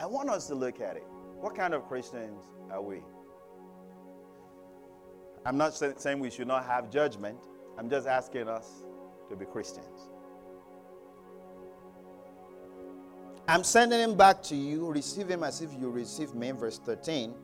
I 0.00 0.06
want 0.06 0.30
us 0.30 0.46
to 0.46 0.54
look 0.54 0.80
at 0.80 0.96
it. 0.96 1.04
What 1.40 1.54
kind 1.54 1.74
of 1.74 1.86
Christians 1.86 2.42
are 2.70 2.80
we? 2.80 3.02
I'm 5.44 5.58
not 5.58 5.74
saying 5.74 6.20
we 6.20 6.30
should 6.30 6.48
not 6.48 6.64
have 6.64 6.90
judgment. 6.90 7.36
I'm 7.78 7.90
just 7.90 8.06
asking 8.06 8.48
us 8.48 8.82
to 9.28 9.36
be 9.36 9.44
Christians. 9.44 10.08
I'm 13.46 13.62
sending 13.62 14.00
him 14.00 14.16
back 14.16 14.42
to 14.44 14.56
you. 14.56 14.90
Receive 14.90 15.28
him 15.28 15.42
as 15.42 15.60
if 15.60 15.70
you 15.78 15.90
receive 15.90 16.34
me. 16.34 16.50
Verse 16.52 16.78
13. 16.78 17.34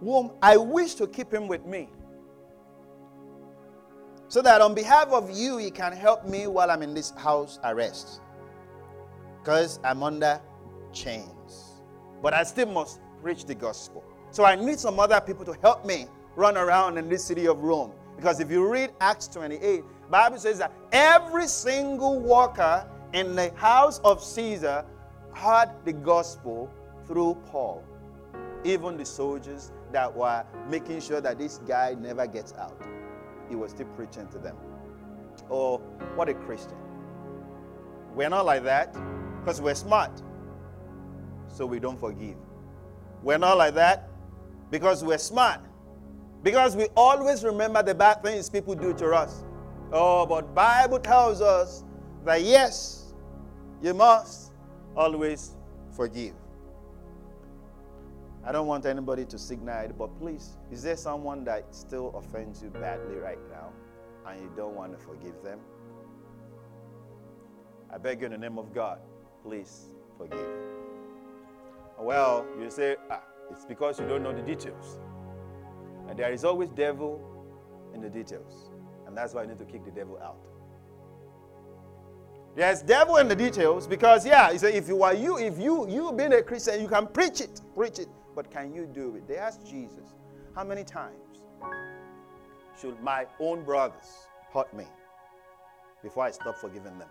Whom 0.00 0.32
I 0.42 0.56
wish 0.56 0.94
to 0.94 1.06
keep 1.06 1.32
him 1.32 1.46
with 1.46 1.66
me. 1.66 1.88
So 4.26 4.42
that 4.42 4.60
on 4.60 4.74
behalf 4.74 5.08
of 5.08 5.30
you, 5.30 5.58
he 5.58 5.70
can 5.70 5.92
help 5.92 6.26
me 6.26 6.48
while 6.48 6.68
I'm 6.68 6.82
in 6.82 6.94
this 6.94 7.10
house 7.12 7.60
arrest. 7.62 8.20
Because 9.40 9.78
I'm 9.84 10.02
under 10.02 10.40
chains. 10.92 11.35
But 12.22 12.34
I 12.34 12.42
still 12.42 12.66
must 12.66 13.00
preach 13.22 13.44
the 13.44 13.54
gospel. 13.54 14.04
So 14.30 14.44
I 14.44 14.54
need 14.56 14.78
some 14.78 14.98
other 15.00 15.20
people 15.20 15.44
to 15.44 15.54
help 15.62 15.84
me 15.84 16.06
run 16.34 16.56
around 16.56 16.98
in 16.98 17.08
this 17.08 17.24
city 17.24 17.46
of 17.46 17.58
Rome. 17.62 17.92
Because 18.16 18.40
if 18.40 18.50
you 18.50 18.66
read 18.66 18.90
Acts 19.00 19.28
28, 19.28 19.82
Bible 20.10 20.38
says 20.38 20.58
that 20.58 20.72
every 20.92 21.46
single 21.46 22.20
worker 22.20 22.86
in 23.12 23.34
the 23.34 23.52
house 23.56 24.00
of 24.04 24.22
Caesar 24.22 24.84
heard 25.32 25.70
the 25.84 25.92
gospel 25.92 26.70
through 27.06 27.34
Paul. 27.46 27.84
Even 28.64 28.96
the 28.96 29.04
soldiers 29.04 29.72
that 29.92 30.14
were 30.14 30.44
making 30.68 31.00
sure 31.00 31.20
that 31.20 31.38
this 31.38 31.58
guy 31.66 31.94
never 31.98 32.26
gets 32.26 32.52
out, 32.54 32.80
he 33.48 33.54
was 33.54 33.70
still 33.70 33.86
preaching 33.88 34.26
to 34.28 34.38
them. 34.38 34.56
Oh, 35.50 35.78
what 36.14 36.28
a 36.28 36.34
Christian. 36.34 36.76
We're 38.14 38.30
not 38.30 38.46
like 38.46 38.64
that 38.64 38.96
because 39.40 39.60
we're 39.60 39.74
smart, 39.74 40.10
so 41.48 41.66
we 41.66 41.78
don't 41.78 41.98
forgive. 41.98 42.36
We're 43.22 43.38
not 43.38 43.56
like 43.58 43.74
that 43.74 44.08
because 44.70 45.02
we're 45.04 45.18
smart, 45.18 45.60
because 46.42 46.76
we 46.76 46.86
always 46.96 47.44
remember 47.44 47.82
the 47.82 47.94
bad 47.94 48.22
things 48.22 48.50
people 48.50 48.74
do 48.74 48.92
to 48.94 49.12
us. 49.12 49.44
Oh, 49.92 50.26
but 50.26 50.54
Bible 50.54 50.98
tells 50.98 51.40
us 51.40 51.84
that 52.24 52.42
yes, 52.42 53.14
you 53.82 53.94
must 53.94 54.52
always 54.96 55.54
forgive. 55.94 56.34
I 58.44 58.52
don't 58.52 58.68
want 58.68 58.86
anybody 58.86 59.24
to 59.24 59.38
signal 59.38 59.84
it, 59.84 59.98
but 59.98 60.16
please, 60.20 60.56
is 60.70 60.82
there 60.82 60.96
someone 60.96 61.44
that 61.44 61.74
still 61.74 62.14
offends 62.16 62.62
you 62.62 62.70
badly 62.70 63.16
right 63.16 63.38
now 63.50 63.72
and 64.28 64.40
you 64.40 64.50
don't 64.56 64.74
want 64.74 64.92
to 64.92 64.98
forgive 64.98 65.42
them? 65.42 65.58
I 67.92 67.98
beg 67.98 68.20
you 68.20 68.26
in 68.26 68.32
the 68.32 68.38
name 68.38 68.58
of 68.58 68.72
God, 68.72 69.00
please 69.42 69.86
forgive. 70.16 70.48
Well, 71.98 72.46
you 72.60 72.70
say, 72.70 72.96
ah, 73.10 73.22
it's 73.50 73.64
because 73.64 73.98
you 73.98 74.06
don't 74.06 74.22
know 74.22 74.32
the 74.32 74.42
details. 74.42 74.98
And 76.08 76.18
there 76.18 76.32
is 76.32 76.44
always 76.44 76.70
devil 76.70 77.20
in 77.94 78.00
the 78.00 78.10
details. 78.10 78.70
And 79.06 79.16
that's 79.16 79.34
why 79.34 79.42
you 79.42 79.48
need 79.48 79.58
to 79.58 79.64
kick 79.64 79.84
the 79.84 79.90
devil 79.90 80.18
out. 80.22 80.38
There's 82.54 82.80
devil 82.80 83.16
in 83.16 83.28
the 83.28 83.36
details 83.36 83.86
because 83.86 84.24
yeah, 84.26 84.50
you 84.50 84.58
say 84.58 84.72
if 84.72 84.88
you 84.88 85.02
are 85.02 85.12
you, 85.12 85.36
if 85.36 85.58
you 85.58 85.86
you 85.88 86.10
being 86.12 86.32
a 86.32 86.42
Christian, 86.42 86.80
you 86.80 86.88
can 86.88 87.06
preach 87.06 87.42
it, 87.42 87.60
preach 87.74 87.98
it. 87.98 88.08
But 88.34 88.50
can 88.50 88.74
you 88.74 88.86
do 88.86 89.14
it? 89.16 89.28
They 89.28 89.36
asked 89.36 89.66
Jesus, 89.66 90.14
how 90.54 90.64
many 90.64 90.82
times 90.82 91.40
should 92.80 92.98
my 93.02 93.26
own 93.40 93.62
brothers 93.62 94.28
hurt 94.54 94.72
me 94.74 94.86
before 96.02 96.24
I 96.24 96.30
stop 96.30 96.56
forgiving 96.56 96.98
them? 96.98 97.08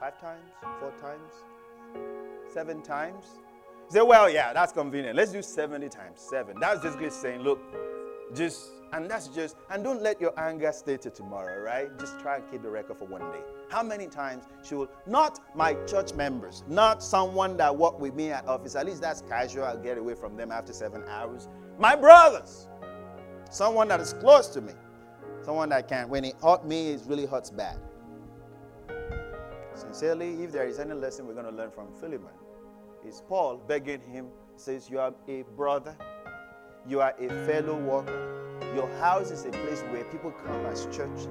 Five 0.00 0.18
times? 0.18 0.42
Four 0.80 0.92
times? 0.98 1.32
Seven 2.52 2.80
times? 2.82 3.26
Said, 3.88 4.02
well, 4.02 4.28
yeah, 4.28 4.52
that's 4.52 4.72
convenient. 4.72 5.16
Let's 5.16 5.32
do 5.32 5.42
70 5.42 5.88
times 5.88 6.20
seven. 6.20 6.56
That's 6.60 6.82
just 6.82 7.20
saying, 7.20 7.40
look, 7.42 7.60
just 8.34 8.70
and 8.92 9.10
that's 9.10 9.28
just, 9.28 9.56
and 9.70 9.82
don't 9.82 10.00
let 10.00 10.20
your 10.20 10.38
anger 10.38 10.72
stay 10.72 10.96
to 10.98 11.10
tomorrow, 11.10 11.60
right? 11.60 11.96
Just 11.98 12.18
try 12.20 12.36
and 12.36 12.50
keep 12.50 12.62
the 12.62 12.70
record 12.70 12.98
for 12.98 13.06
one 13.06 13.20
day. 13.32 13.40
How 13.68 13.82
many 13.82 14.06
times 14.06 14.44
should, 14.64 14.88
not 15.06 15.40
my 15.56 15.74
church 15.86 16.14
members, 16.14 16.62
not 16.68 17.02
someone 17.02 17.56
that 17.56 17.76
work 17.76 17.98
with 17.98 18.14
me 18.14 18.30
at 18.30 18.46
office, 18.46 18.76
at 18.76 18.86
least 18.86 19.00
that's 19.00 19.22
casual, 19.22 19.64
I'll 19.64 19.76
get 19.76 19.98
away 19.98 20.14
from 20.14 20.36
them 20.36 20.52
after 20.52 20.72
seven 20.72 21.02
hours. 21.08 21.48
My 21.78 21.96
brothers, 21.96 22.68
someone 23.50 23.88
that 23.88 24.00
is 24.00 24.12
close 24.14 24.46
to 24.48 24.60
me, 24.60 24.72
someone 25.42 25.68
that 25.70 25.88
can, 25.88 26.08
when 26.08 26.24
it 26.24 26.36
hurt 26.42 26.64
me, 26.64 26.90
it 26.90 27.02
really 27.06 27.26
hurts 27.26 27.50
bad. 27.50 27.78
Sincerely, 29.74 30.42
if 30.44 30.52
there 30.52 30.66
is 30.66 30.78
any 30.78 30.94
lesson 30.94 31.26
we're 31.26 31.34
going 31.34 31.44
to 31.44 31.52
learn 31.52 31.70
from 31.70 31.92
Philemon, 32.00 32.32
is 33.04 33.22
Paul 33.28 33.56
begging 33.66 34.00
him, 34.00 34.28
says, 34.56 34.88
You 34.88 35.00
are 35.00 35.14
a 35.28 35.42
brother, 35.56 35.96
you 36.86 37.00
are 37.00 37.14
a 37.18 37.28
fellow 37.46 37.76
worker 37.76 38.36
your 38.76 38.88
house 38.98 39.30
is 39.30 39.44
a 39.46 39.50
place 39.50 39.80
where 39.90 40.04
people 40.04 40.30
come 40.44 40.66
as 40.66 40.86
church. 40.94 41.26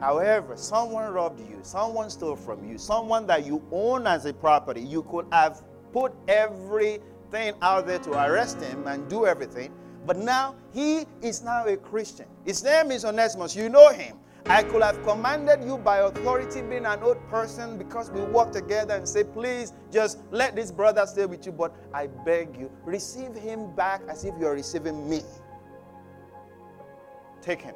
However, 0.00 0.56
someone 0.56 1.12
robbed 1.12 1.40
you, 1.40 1.58
someone 1.62 2.10
stole 2.10 2.36
from 2.36 2.68
you, 2.68 2.78
someone 2.78 3.26
that 3.26 3.46
you 3.46 3.62
own 3.72 4.06
as 4.06 4.24
a 4.26 4.32
property, 4.32 4.82
you 4.82 5.02
could 5.04 5.26
have 5.32 5.62
put 5.92 6.12
everything 6.28 7.54
out 7.62 7.86
there 7.86 7.98
to 8.00 8.12
arrest 8.12 8.60
him 8.60 8.86
and 8.86 9.08
do 9.08 9.26
everything. 9.26 9.72
But 10.06 10.18
now 10.18 10.54
he 10.72 11.06
is 11.22 11.42
now 11.42 11.66
a 11.66 11.76
Christian. 11.76 12.26
His 12.44 12.62
name 12.62 12.92
is 12.92 13.04
Onesimus. 13.04 13.56
You 13.56 13.68
know 13.68 13.90
him. 13.90 14.18
I 14.48 14.62
could 14.62 14.82
have 14.82 15.02
commanded 15.02 15.64
you 15.64 15.76
by 15.78 15.98
authority, 15.98 16.62
being 16.62 16.86
an 16.86 17.02
old 17.02 17.18
person, 17.28 17.76
because 17.76 18.10
we 18.10 18.20
work 18.22 18.52
together 18.52 18.94
and 18.94 19.08
say, 19.08 19.24
please 19.24 19.72
just 19.92 20.18
let 20.30 20.54
this 20.54 20.70
brother 20.70 21.04
stay 21.06 21.26
with 21.26 21.44
you. 21.46 21.52
But 21.52 21.74
I 21.92 22.06
beg 22.06 22.56
you, 22.56 22.70
receive 22.84 23.34
him 23.34 23.74
back 23.74 24.02
as 24.08 24.24
if 24.24 24.34
you're 24.38 24.54
receiving 24.54 25.10
me 25.10 25.22
take 27.46 27.62
him. 27.62 27.74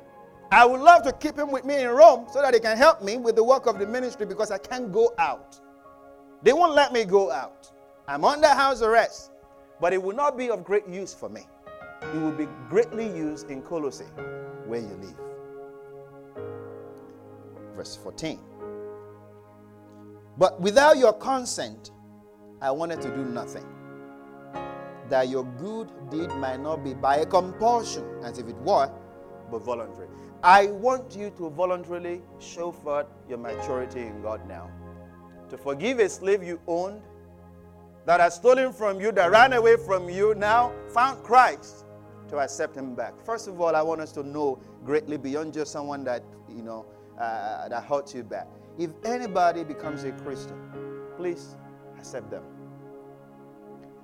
I 0.50 0.64
would 0.66 0.80
love 0.80 1.04
to 1.04 1.12
keep 1.12 1.38
him 1.38 1.52
with 1.52 1.64
me 1.64 1.82
in 1.82 1.88
Rome 1.88 2.26
so 2.32 2.42
that 2.42 2.52
he 2.52 2.60
can 2.60 2.76
help 2.76 3.02
me 3.02 3.16
with 3.16 3.36
the 3.36 3.44
work 3.44 3.66
of 3.66 3.78
the 3.78 3.86
ministry 3.86 4.26
because 4.26 4.50
I 4.50 4.58
can't 4.58 4.92
go 4.92 5.14
out. 5.18 5.60
They 6.42 6.52
won't 6.52 6.74
let 6.74 6.92
me 6.92 7.04
go 7.04 7.30
out. 7.30 7.70
I'm 8.08 8.24
under 8.24 8.48
house 8.48 8.82
arrest, 8.82 9.30
but 9.80 9.92
it 9.92 10.02
will 10.02 10.16
not 10.16 10.36
be 10.36 10.50
of 10.50 10.64
great 10.64 10.88
use 10.88 11.14
for 11.14 11.28
me. 11.28 11.42
It 12.02 12.20
will 12.20 12.32
be 12.32 12.48
greatly 12.68 13.06
used 13.06 13.48
in 13.48 13.62
Colossae, 13.62 14.04
where 14.66 14.80
you 14.80 14.98
live. 15.00 15.29
Verse 17.74 17.96
14. 17.96 18.38
But 20.38 20.60
without 20.60 20.96
your 20.96 21.12
consent, 21.12 21.90
I 22.60 22.70
wanted 22.70 23.00
to 23.02 23.08
do 23.08 23.24
nothing. 23.24 23.64
That 25.08 25.28
your 25.28 25.44
good 25.44 25.88
deed 26.10 26.30
might 26.36 26.60
not 26.60 26.84
be 26.84 26.94
by 26.94 27.16
a 27.16 27.26
compulsion, 27.26 28.04
as 28.22 28.38
if 28.38 28.48
it 28.48 28.56
were, 28.56 28.90
but 29.50 29.62
voluntary. 29.62 30.08
I 30.42 30.66
want 30.66 31.16
you 31.16 31.30
to 31.36 31.50
voluntarily 31.50 32.22
show 32.38 32.72
forth 32.72 33.06
your 33.28 33.38
maturity 33.38 34.00
in 34.00 34.22
God 34.22 34.46
now. 34.48 34.70
To 35.50 35.58
forgive 35.58 35.98
a 35.98 36.08
slave 36.08 36.42
you 36.42 36.60
owned, 36.66 37.02
that 38.06 38.20
has 38.20 38.36
stolen 38.36 38.72
from 38.72 39.00
you, 39.00 39.12
that 39.12 39.30
ran 39.30 39.52
away 39.52 39.76
from 39.76 40.08
you, 40.08 40.34
now 40.34 40.72
found 40.88 41.22
Christ, 41.22 41.84
to 42.28 42.38
accept 42.38 42.76
him 42.76 42.94
back. 42.94 43.12
First 43.26 43.48
of 43.48 43.60
all, 43.60 43.74
I 43.76 43.82
want 43.82 44.00
us 44.00 44.12
to 44.12 44.22
know 44.22 44.58
greatly 44.84 45.16
beyond 45.16 45.52
just 45.52 45.72
someone 45.72 46.04
that, 46.04 46.22
you 46.48 46.62
know, 46.62 46.86
uh, 47.20 47.68
that 47.68 47.84
hurts 47.84 48.14
you 48.14 48.24
bad. 48.24 48.46
If 48.78 48.90
anybody 49.04 49.62
becomes 49.64 50.04
a 50.04 50.12
Christian, 50.12 50.58
please 51.16 51.56
accept 51.98 52.30
them. 52.30 52.42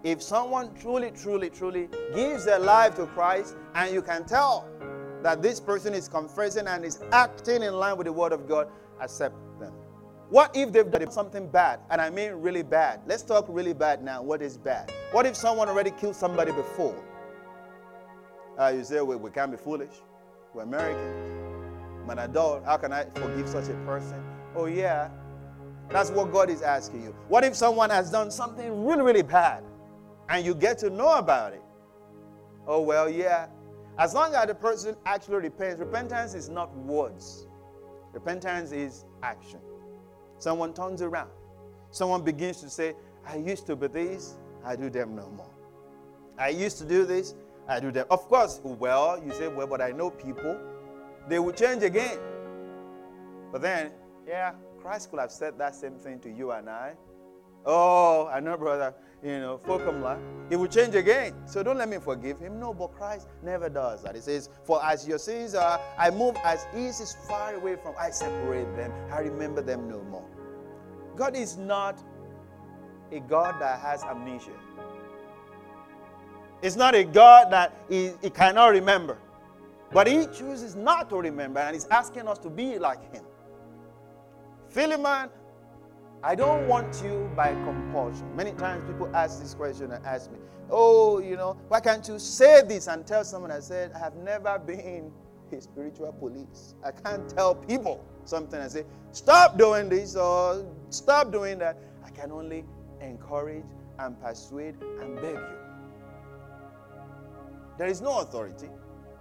If 0.05 0.23
someone 0.23 0.75
truly, 0.75 1.11
truly, 1.11 1.51
truly 1.51 1.89
gives 2.15 2.45
their 2.45 2.59
life 2.59 2.95
to 2.97 3.07
Christ 3.07 3.57
and 3.75 3.93
you 3.93 4.03
can 4.03 4.25
tell 4.25 4.69
that 5.23 5.43
this 5.43 5.59
person 5.59 5.95
is 5.95 6.09
confessing 6.09 6.67
and 6.67 6.85
is 6.85 7.03
acting 7.11 7.63
in 7.63 7.75
line 7.75 7.97
with 7.97 8.07
the 8.07 8.13
word 8.13 8.33
of 8.33 8.47
God, 8.47 8.69
accept 9.01 9.35
them. 9.59 9.73
What 10.29 10.55
if 10.55 10.73
they've 10.73 10.89
done 10.91 11.11
something 11.11 11.49
bad? 11.49 11.81
And 11.91 12.01
I 12.01 12.11
mean 12.11 12.33
really 12.33 12.63
bad. 12.63 13.01
Let's 13.07 13.23
talk 13.23 13.47
really 13.49 13.73
bad 13.73 14.03
now. 14.05 14.23
What 14.23 14.43
is 14.43 14.59
bad? 14.59 14.93
What 15.13 15.25
if 15.25 15.35
someone 15.37 15.69
already 15.69 15.91
killed 15.93 16.17
somebody 16.17 16.53
before? 16.53 17.03
Uh, 18.59 18.73
you 18.77 18.85
say, 18.85 19.01
we 19.01 19.31
can't 19.31 19.51
be 19.51 19.57
foolish. 19.57 19.93
We're 20.55 20.63
Americans. 20.63 21.36
I'm 22.07 22.11
an 22.11 22.19
adult. 22.21 22.65
How 22.65 22.77
can 22.77 22.93
I 22.93 23.05
forgive 23.17 23.49
such 23.49 23.69
a 23.69 23.75
person? 23.85 24.23
Oh, 24.55 24.67
yeah. 24.67 25.11
That's 25.91 26.11
what 26.11 26.33
God 26.33 26.51
is 26.51 26.63
asking 26.63 27.03
you. 27.03 27.17
What 27.27 27.43
if 27.43 27.57
someone 27.57 27.91
has 27.91 28.13
done 28.13 28.31
something 28.31 28.87
really, 28.87 29.03
really 29.03 29.23
bad 29.23 29.65
and 30.29 30.47
you 30.47 30.55
get 30.55 30.79
to 30.79 30.91
know 30.91 31.19
about 31.19 31.53
it? 31.53 31.63
Oh, 32.65 32.81
well, 32.81 33.11
yeah. 33.11 33.49
As 33.99 34.15
long 34.15 34.37
as 34.37 34.47
the 34.47 34.55
person 34.55 34.95
actually 35.05 35.39
repents, 35.39 35.81
repentance 35.81 36.35
is 36.35 36.49
not 36.49 36.73
words, 36.77 37.49
repentance 38.13 38.71
is 38.71 39.05
action. 39.25 39.59
Someone 40.39 40.75
turns 40.75 41.03
around, 41.03 41.31
someone 41.91 42.23
begins 42.23 42.61
to 42.61 42.71
say, 42.71 42.95
I 43.27 43.37
used 43.37 43.67
to 43.67 43.75
be 43.75 43.89
this, 43.89 44.37
I 44.65 44.77
do 44.77 44.91
them 44.91 45.17
no 45.17 45.29
more. 45.31 45.51
I 46.39 46.51
used 46.51 46.79
to 46.79 46.85
do 46.85 47.05
this, 47.05 47.35
I 47.67 47.81
do 47.81 47.91
them. 47.91 48.07
Of 48.11 48.29
course, 48.29 48.61
well, 48.63 49.21
you 49.25 49.33
say, 49.33 49.49
well, 49.49 49.67
but 49.67 49.81
I 49.81 49.91
know 49.91 50.11
people, 50.11 50.57
they 51.29 51.39
will 51.39 51.53
change 51.53 51.83
again. 51.83 52.19
But 53.53 53.63
then, 53.63 53.93
yeah, 54.27 54.53
Christ 54.81 55.11
could 55.11 55.21
have 55.21 55.33
said 55.33 55.59
that 55.59 55.75
same 55.75 55.99
thing 55.99 56.21
to 56.21 56.31
you 56.31 56.53
and 56.53 56.69
I. 56.69 56.95
Oh, 57.65 58.29
I 58.33 58.39
know, 58.39 58.57
brother, 58.57 58.95
you 59.25 59.41
know, 59.41 59.61
Fokumla, 59.67 60.21
he 60.49 60.55
will 60.55 60.69
change 60.69 60.95
again. 60.95 61.35
So 61.47 61.63
don't 61.65 61.79
let 61.79 61.89
me 61.89 61.99
forgive 61.99 62.39
him. 62.39 62.61
No, 62.61 62.73
but 62.73 62.95
Christ 62.95 63.27
never 63.43 63.69
does 63.69 64.05
that. 64.05 64.15
He 64.15 64.21
says, 64.21 64.49
For 64.65 64.85
as 64.85 65.09
your 65.09 65.19
sins 65.19 65.55
are, 65.57 65.81
I 65.99 66.11
move 66.11 66.37
as 66.45 66.65
east 66.77 67.01
is 67.01 67.17
far 67.29 67.55
away 67.55 67.75
from, 67.77 67.95
I 67.99 68.11
separate 68.11 68.77
them. 68.77 68.93
I 69.11 69.21
remember 69.21 69.63
them 69.63 69.89
no 69.89 70.01
more. 70.03 70.27
God 71.17 71.35
is 71.35 71.57
not 71.57 71.99
a 73.11 73.19
God 73.21 73.61
that 73.61 73.81
has 73.81 74.05
amnesia. 74.05 74.53
It's 76.63 76.77
not 76.77 76.95
a 76.95 77.05
God 77.05 77.51
that 77.51 77.77
he, 77.89 78.13
he 78.23 78.31
cannot 78.31 78.69
remember. 78.69 79.19
But 79.93 80.07
he 80.07 80.27
chooses 80.27 80.75
not 80.75 81.09
to 81.11 81.17
remember 81.17 81.61
and 81.61 81.75
he's 81.75 81.87
asking 81.87 82.29
us 82.29 82.39
to 82.39 82.51
be 82.51 82.79
like 82.79 83.13
him. 83.15 83.25
Philemon, 84.69 85.31
I 86.23 86.35
don't 86.35 86.67
want 86.67 87.03
you 87.05 87.31
by 87.37 87.53
compulsion. 87.65 88.35
Many 88.35 88.53
times 88.53 88.85
people 88.85 89.15
ask 89.15 89.41
this 89.41 89.55
question 89.55 89.93
and 89.93 90.05
ask 90.05 90.31
me, 90.31 90.39
Oh, 90.69 91.21
you 91.21 91.37
know, 91.37 91.57
why 91.69 91.79
can't 91.81 92.07
you 92.09 92.19
say 92.19 92.63
this 92.63 92.89
and 92.89 93.07
tell 93.07 93.25
someone 93.25 93.53
I 93.53 93.61
said, 93.61 93.93
I 93.95 93.99
have 94.01 94.17
never 94.17 94.59
been 94.59 95.13
a 95.53 95.61
spiritual 95.61 96.13
police. 96.13 96.75
I 96.85 96.91
can't 96.91 97.29
tell 97.29 97.55
people 97.55 98.05
something 98.25 98.61
and 98.61 98.71
say, 98.71 98.85
stop 99.13 99.57
doing 99.59 99.89
this 99.89 100.17
or 100.17 100.67
stop 100.91 101.31
doing 101.31 101.59
that. 101.59 101.79
I 102.05 102.11
can 102.11 102.33
only 102.33 102.65
encourage 103.01 103.65
and 103.99 104.21
persuade 104.21 104.75
and 105.01 105.17
beg 105.17 105.35
you. 105.35 105.57
There 107.79 107.89
is 107.89 108.01
no 108.01 108.21
authority. 108.21 108.69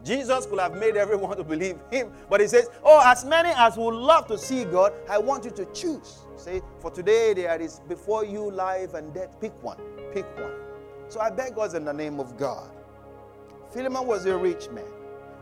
Jesus 0.05 0.45
could 0.45 0.59
have 0.59 0.77
made 0.77 0.95
everyone 0.95 1.35
to 1.37 1.43
believe 1.43 1.79
him, 1.91 2.11
but 2.29 2.39
he 2.39 2.47
says, 2.47 2.69
Oh, 2.83 3.01
as 3.03 3.25
many 3.25 3.49
as 3.57 3.75
would 3.75 3.95
love 3.95 4.27
to 4.27 4.37
see 4.37 4.63
God, 4.63 4.93
I 5.09 5.17
want 5.17 5.43
you 5.43 5.51
to 5.51 5.65
choose. 5.73 6.19
Say, 6.37 6.61
for 6.79 6.91
today 6.91 7.33
there 7.33 7.59
is 7.59 7.81
before 7.89 8.23
you 8.23 8.51
life 8.51 8.93
and 8.93 9.11
death. 9.13 9.35
Pick 9.41 9.51
one. 9.63 9.77
Pick 10.13 10.25
one. 10.37 10.51
So 11.07 11.19
I 11.19 11.31
beg 11.31 11.57
us 11.57 11.73
in 11.73 11.85
the 11.85 11.93
name 11.93 12.19
of 12.19 12.37
God. 12.37 12.69
Philemon 13.71 14.05
was 14.05 14.25
a 14.25 14.37
rich 14.37 14.69
man. 14.69 14.85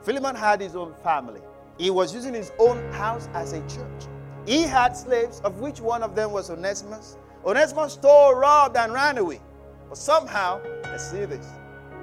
Philemon 0.02 0.36
had 0.36 0.62
his 0.62 0.76
own 0.78 0.94
family. 1.04 1.42
He 1.78 1.90
was 1.90 2.14
using 2.14 2.34
his 2.34 2.54
own 2.58 2.90
house 2.94 3.28
as 3.34 3.52
a 3.52 3.60
church. 3.68 4.08
He 4.46 4.64
had 4.64 4.96
slaves, 4.96 5.42
of 5.42 5.60
which 5.60 5.82
one 5.82 6.04
of 6.04 6.16
them 6.16 6.32
was 6.32 6.50
Onesimus. 6.50 7.18
Onesimus 7.46 7.94
stole, 7.94 8.36
robbed, 8.36 8.78
and 8.78 8.94
ran 8.94 9.18
away. 9.18 9.42
But 9.90 9.98
somehow, 9.98 10.62
let's 10.84 11.10
see 11.10 11.26
this. 11.26 11.48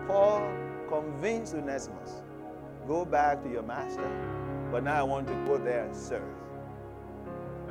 Paul 0.07 0.51
convinced 0.89 1.55
Onesimus 1.55 2.20
Go 2.91 3.05
back 3.05 3.41
to 3.45 3.49
your 3.49 3.63
master, 3.63 4.11
but 4.73 4.83
now 4.83 4.99
I 4.99 5.05
want 5.05 5.29
to 5.29 5.35
go 5.47 5.59
there 5.59 5.85
and 5.85 5.95
serve. 5.95 6.25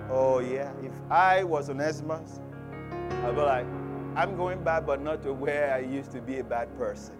Oh, 0.09 0.39
yeah. 0.39 0.71
If 0.81 0.93
I 1.11 1.43
was 1.43 1.69
Onesimus, 1.69 2.39
I'd 3.25 3.35
be 3.35 3.41
like, 3.41 3.65
I'm 4.15 4.37
going 4.37 4.63
back, 4.63 4.85
but 4.85 5.01
not 5.01 5.21
to 5.23 5.33
where 5.33 5.73
I 5.73 5.79
used 5.79 6.11
to 6.11 6.21
be 6.21 6.39
a 6.39 6.43
bad 6.45 6.73
person. 6.77 7.15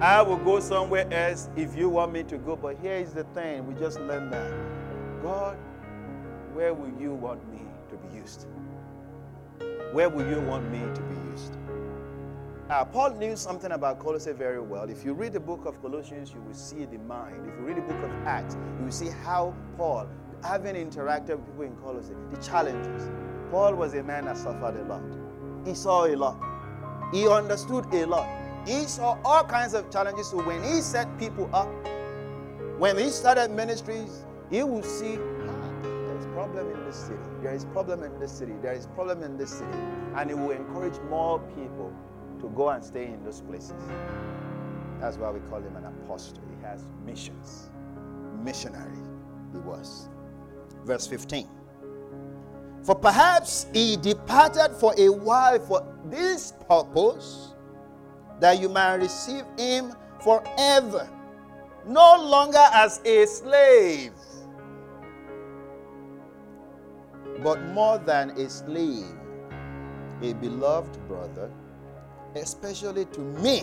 I 0.00 0.22
will 0.22 0.36
go 0.36 0.60
somewhere 0.60 1.12
else 1.12 1.50
if 1.56 1.76
you 1.76 1.88
want 1.88 2.12
me 2.12 2.22
to 2.22 2.38
go. 2.38 2.54
But 2.54 2.78
here 2.78 2.94
is 2.94 3.12
the 3.12 3.24
thing 3.34 3.66
we 3.66 3.74
just 3.74 3.98
learned 3.98 4.32
that. 4.32 4.52
God, 5.24 5.56
where 6.52 6.72
will 6.72 6.92
you 7.00 7.14
want 7.14 7.42
me 7.50 7.62
to 7.90 7.96
be 7.96 8.16
used? 8.16 8.46
Where 9.90 10.08
will 10.08 10.30
you 10.30 10.40
want 10.40 10.70
me 10.70 10.78
to 10.78 11.00
be? 11.00 11.25
Uh, 12.68 12.84
Paul 12.84 13.10
knew 13.10 13.36
something 13.36 13.70
about 13.70 14.00
Colossae 14.00 14.32
very 14.32 14.60
well. 14.60 14.90
If 14.90 15.04
you 15.04 15.12
read 15.12 15.32
the 15.32 15.38
book 15.38 15.66
of 15.66 15.80
Colossians, 15.80 16.32
you 16.34 16.40
will 16.40 16.52
see 16.52 16.84
the 16.84 16.98
mind. 16.98 17.36
If 17.46 17.54
you 17.60 17.64
read 17.64 17.76
the 17.76 17.82
book 17.82 18.02
of 18.02 18.10
Acts, 18.26 18.56
you 18.78 18.86
will 18.86 18.90
see 18.90 19.08
how 19.08 19.54
Paul, 19.76 20.08
having 20.42 20.74
interacted 20.74 21.36
with 21.36 21.46
people 21.46 21.62
in 21.62 21.76
Colossae, 21.76 22.14
the 22.28 22.42
challenges. 22.42 23.08
Paul 23.52 23.76
was 23.76 23.94
a 23.94 24.02
man 24.02 24.24
that 24.24 24.36
suffered 24.36 24.74
a 24.80 24.82
lot. 24.82 25.00
He 25.64 25.74
saw 25.74 26.06
a 26.06 26.16
lot. 26.16 26.42
He 27.12 27.28
understood 27.28 27.86
a 27.94 28.04
lot. 28.04 28.28
He 28.66 28.82
saw 28.86 29.16
all 29.24 29.44
kinds 29.44 29.72
of 29.74 29.88
challenges. 29.92 30.30
So 30.30 30.42
when 30.42 30.60
he 30.64 30.80
set 30.80 31.06
people 31.20 31.48
up, 31.52 31.68
when 32.80 32.98
he 32.98 33.10
started 33.10 33.52
ministries, 33.52 34.24
he 34.50 34.64
would 34.64 34.84
see 34.84 35.18
ah, 35.46 35.70
there 35.82 36.18
is 36.18 36.26
problem 36.34 36.68
in 36.72 36.84
this 36.84 36.96
city. 36.96 37.20
There 37.42 37.54
is 37.54 37.64
problem 37.66 38.02
in 38.02 38.18
this 38.18 38.32
city. 38.32 38.54
There 38.60 38.72
is 38.72 38.88
problem 38.88 39.22
in 39.22 39.36
this 39.36 39.50
city, 39.50 39.78
and 40.16 40.28
he 40.28 40.34
will 40.34 40.50
encourage 40.50 40.98
more 41.08 41.38
people 41.54 41.92
to 42.40 42.48
go 42.50 42.70
and 42.70 42.84
stay 42.84 43.06
in 43.06 43.22
those 43.24 43.40
places. 43.40 43.74
That's 45.00 45.16
why 45.16 45.30
we 45.30 45.40
call 45.48 45.60
him 45.60 45.76
an 45.76 45.84
apostle. 45.84 46.38
He 46.56 46.64
has 46.64 46.84
missions. 47.04 47.70
Missionary, 48.42 48.98
he 49.52 49.58
was. 49.58 50.08
Verse 50.84 51.06
15. 51.06 51.48
For 52.82 52.94
perhaps 52.94 53.66
he 53.72 53.96
departed 53.96 54.76
for 54.78 54.94
a 54.96 55.08
while 55.08 55.58
for 55.58 55.86
this 56.04 56.52
purpose, 56.68 57.52
that 58.38 58.60
you 58.60 58.68
might 58.68 58.94
receive 58.96 59.44
him 59.58 59.92
forever, 60.22 61.08
no 61.86 62.16
longer 62.16 62.64
as 62.72 63.00
a 63.04 63.26
slave, 63.26 64.12
but 67.42 67.60
more 67.66 67.98
than 67.98 68.30
a 68.30 68.48
slave, 68.48 69.06
a 70.22 70.32
beloved 70.34 70.96
brother 71.08 71.50
especially 72.36 73.04
to 73.06 73.20
me, 73.20 73.62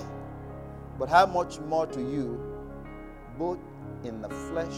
but 0.99 1.09
how 1.09 1.25
much 1.25 1.59
more 1.59 1.87
to 1.87 1.99
you, 1.99 2.39
both 3.37 3.59
in 4.03 4.21
the 4.21 4.29
flesh 4.29 4.77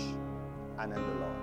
and 0.79 0.93
in 0.93 0.99
the 1.01 1.15
Lord. 1.15 1.35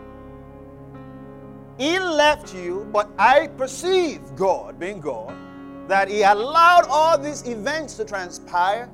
He 1.79 1.99
left 1.99 2.55
you, 2.55 2.87
but 2.93 3.11
I 3.19 3.49
perceive 3.49 4.21
God, 4.37 4.79
being 4.79 5.01
God, 5.01 5.35
that 5.89 6.09
He 6.09 6.23
allowed 6.23 6.87
all 6.89 7.19
these 7.19 7.47
events 7.49 7.97
to 7.97 8.05
transpire, 8.05 8.89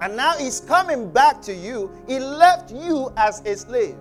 and 0.00 0.16
now 0.16 0.32
He's 0.36 0.60
coming 0.60 1.10
back 1.10 1.40
to 1.42 1.54
you. 1.54 1.90
He 2.06 2.18
left 2.18 2.72
you 2.72 3.12
as 3.16 3.40
a 3.46 3.56
slave, 3.56 3.96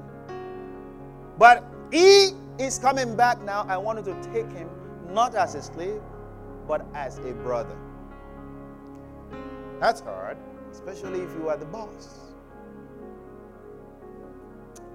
but 1.37 1.63
He 1.91 2.31
is 2.57 2.79
coming 2.79 3.15
back 3.15 3.41
now. 3.43 3.65
I 3.67 3.77
wanted 3.77 4.05
to 4.05 4.13
take 4.33 4.51
Him 4.51 4.69
not 5.09 5.35
as 5.35 5.55
a 5.55 5.61
slave, 5.61 6.01
but 6.67 6.85
as 6.93 7.17
a 7.19 7.33
brother. 7.33 7.75
That's 9.81 9.99
hard, 10.01 10.37
especially 10.71 11.21
if 11.21 11.33
you 11.33 11.49
are 11.49 11.57
the 11.57 11.65
boss. 11.65 12.29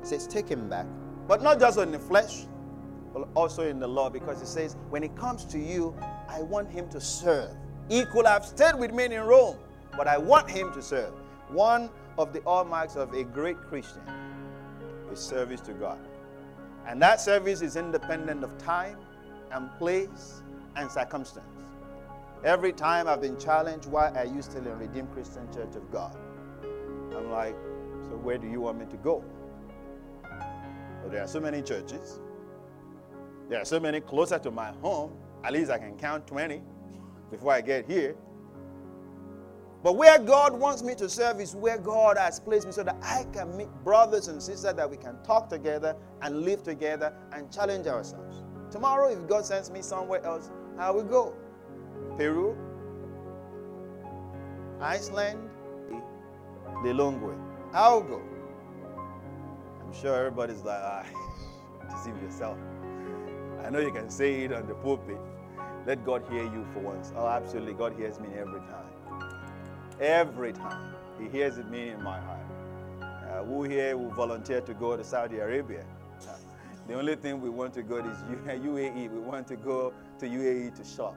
It 0.01 0.07
says, 0.07 0.29
take 0.29 0.49
him 0.49 0.69
back. 0.69 0.87
But 1.27 1.43
not 1.43 1.59
just 1.59 1.77
in 1.77 1.91
the 1.91 1.99
flesh, 1.99 2.47
but 3.13 3.27
also 3.35 3.69
in 3.69 3.81
the 3.81 3.89
law, 3.89 4.09
because 4.09 4.41
it 4.41 4.47
says, 4.47 4.77
when 4.89 5.03
it 5.03 5.17
comes 5.17 5.45
to 5.47 5.59
you, 5.59 5.93
I 6.29 6.41
want 6.43 6.71
him 6.71 6.89
to 6.91 7.01
serve. 7.01 7.51
He 7.89 8.05
could 8.05 8.27
have 8.27 8.45
stayed 8.45 8.77
with 8.77 8.93
me 8.93 9.07
in 9.07 9.21
Rome, 9.23 9.57
but 9.97 10.07
I 10.07 10.19
want 10.19 10.49
him 10.49 10.73
to 10.73 10.81
serve. 10.81 11.13
One 11.49 11.91
of 12.17 12.33
the 12.33 12.41
hallmarks 12.43 12.95
of 12.95 13.13
a 13.13 13.25
great 13.25 13.57
Christian 13.57 14.03
is 15.11 15.19
service 15.19 15.61
to 15.63 15.73
God. 15.73 15.99
And 16.87 17.03
that 17.03 17.21
service 17.21 17.61
is 17.61 17.75
independent 17.75 18.45
of 18.45 18.57
time 18.57 18.99
and 19.51 19.69
place 19.79 20.43
and 20.77 20.89
circumstance. 20.89 21.56
Every 22.47 22.73
time 22.73 23.09
I've 23.09 23.21
been 23.21 23.37
challenged, 23.37 23.87
why 23.87 24.11
are 24.11 24.25
you 24.25 24.41
still 24.41 24.65
in 24.65 24.79
Redeemed 24.79 25.13
Christian 25.13 25.53
Church 25.53 25.75
of 25.75 25.91
God? 25.91 26.17
I'm 27.13 27.29
like, 27.29 27.57
so 28.05 28.11
where 28.11 28.39
do 28.39 28.47
you 28.47 28.61
want 28.61 28.79
me 28.79 28.87
to 28.87 28.97
go? 28.99 29.25
Well, 30.23 31.11
there 31.11 31.25
are 31.25 31.27
so 31.27 31.41
many 31.41 31.61
churches. 31.61 32.21
There 33.49 33.61
are 33.61 33.65
so 33.65 33.81
many 33.81 33.99
closer 33.99 34.39
to 34.39 34.53
my 34.53 34.71
home. 34.81 35.17
At 35.43 35.55
least 35.55 35.73
I 35.73 35.79
can 35.79 35.99
count 35.99 36.29
20 36.29 36.63
before 37.33 37.53
I 37.53 37.63
get 37.63 37.85
here. 37.91 38.15
But 39.83 39.97
where 39.97 40.21
God 40.21 40.57
wants 40.57 40.85
me 40.85 40.95
to 40.97 41.09
serve 41.09 41.41
is 41.41 41.57
where 41.57 41.79
God 41.79 42.17
has 42.17 42.39
placed 42.39 42.65
me 42.65 42.73
so 42.73 42.85
that 42.85 42.97
I 43.03 43.27
can 43.33 43.57
meet 43.57 43.71
brothers 43.83 44.29
and 44.29 44.41
sisters 44.41 44.75
that 44.75 44.89
we 44.89 44.97
can 44.97 45.21
talk 45.25 45.49
together 45.49 45.97
and 46.23 46.43
live 46.43 46.63
together 46.63 47.13
and 47.33 47.51
challenge 47.51 47.89
ourselves. 47.89 48.45
Tomorrow, 48.71 49.11
if 49.11 49.27
God 49.27 49.45
sends 49.45 49.69
me 49.69 49.83
somewhere 49.83 50.25
else, 50.25 50.53
I 50.79 50.93
will 50.93 51.03
go. 51.03 51.35
Peru, 52.17 52.57
Iceland, 54.81 55.51
Lilongwe. 56.83 57.37
I'll 57.75 58.01
go. 58.03 58.23
I'm 59.83 59.93
sure 59.93 60.15
everybody's 60.15 60.63
like, 60.63 60.81
ah, 60.81 61.05
deceive 61.91 62.21
yourself. 62.23 62.57
I 63.63 63.69
know 63.69 63.81
you 63.81 63.93
can 63.93 64.09
say 64.09 64.45
it 64.45 64.53
on 64.53 64.67
the 64.67 64.75
pulpit. 64.75 65.19
Let 65.87 66.07
God 66.07 66.25
hear 66.31 66.45
you 66.45 66.67
for 66.73 66.81
once. 66.81 67.13
Oh, 67.15 67.29
absolutely. 67.29 67.75
God 67.75 67.95
hears 67.99 68.19
me 68.19 68.29
every 68.39 68.61
time. 68.61 69.31
Every 70.01 70.53
time. 70.55 70.95
He 71.21 71.29
hears 71.29 71.59
it 71.59 71.69
me 71.71 71.91
in 71.91 72.03
my 72.03 72.19
heart. 72.19 72.41
Uh, 73.03 73.45
who 73.45 73.65
here 73.65 73.95
will 73.97 74.11
volunteer 74.11 74.63
to 74.63 74.73
go 74.73 74.97
to 74.97 75.05
Saudi 75.05 75.39
Arabia? 75.39 75.85
Uh, 76.23 76.33
the 76.89 76.95
only 76.95 77.17
thing 77.17 77.43
we 77.43 77.51
want 77.51 77.75
to 77.75 77.83
go 77.83 77.99
is 77.99 78.19
UAE. 78.49 79.11
We 79.13 79.21
want 79.21 79.47
to 79.49 79.57
go 79.57 79.93
to 80.19 80.27
UAE 80.27 80.75
to 80.77 80.85
shop 80.85 81.15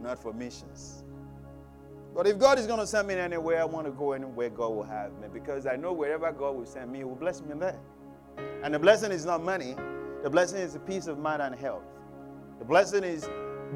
not 0.00 0.18
for 0.18 0.32
missions. 0.32 1.04
But 2.14 2.26
if 2.26 2.38
God 2.38 2.58
is 2.58 2.66
going 2.66 2.80
to 2.80 2.86
send 2.86 3.08
me 3.08 3.14
anywhere, 3.14 3.60
I 3.60 3.64
want 3.66 3.86
to 3.86 3.92
go 3.92 4.12
anywhere 4.12 4.48
God 4.48 4.70
will 4.70 4.84
have 4.84 5.12
me 5.18 5.28
because 5.32 5.66
I 5.66 5.76
know 5.76 5.92
wherever 5.92 6.32
God 6.32 6.56
will 6.56 6.64
send 6.64 6.90
me, 6.90 6.98
He 6.98 7.04
will 7.04 7.14
bless 7.14 7.42
me 7.42 7.54
there. 7.58 7.78
And 8.62 8.72
the 8.72 8.78
blessing 8.78 9.12
is 9.12 9.26
not 9.26 9.42
money, 9.42 9.76
the 10.22 10.30
blessing 10.30 10.58
is 10.58 10.72
the 10.72 10.78
peace 10.80 11.06
of 11.08 11.18
mind 11.18 11.42
and 11.42 11.54
health. 11.54 11.84
The 12.58 12.64
blessing 12.64 13.04
is 13.04 13.28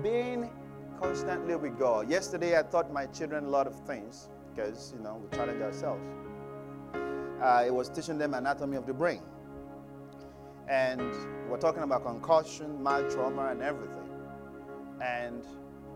being 0.03 0.51
constantly 0.99 1.55
with 1.57 1.79
God. 1.79 2.11
Yesterday, 2.11 2.59
I 2.59 2.63
taught 2.63 2.93
my 2.93 3.07
children 3.07 3.45
a 3.45 3.49
lot 3.49 3.67
of 3.67 3.79
things 3.87 4.29
because, 4.55 4.95
you 4.97 5.03
know, 5.03 5.23
we 5.23 5.37
challenge 5.37 5.61
ourselves. 5.61 6.03
Uh, 7.43 7.65
it 7.67 7.73
was 7.73 7.89
teaching 7.89 8.19
them 8.19 8.35
anatomy 8.35 8.77
of 8.77 8.87
the 8.87 8.93
brain. 8.93 9.23
And 10.69 11.13
we're 11.49 11.59
talking 11.59 11.83
about 11.83 12.05
concussion, 12.05 12.83
mild 12.83 13.11
trauma, 13.11 13.49
and 13.49 13.63
everything. 13.63 14.09
And 15.03 15.45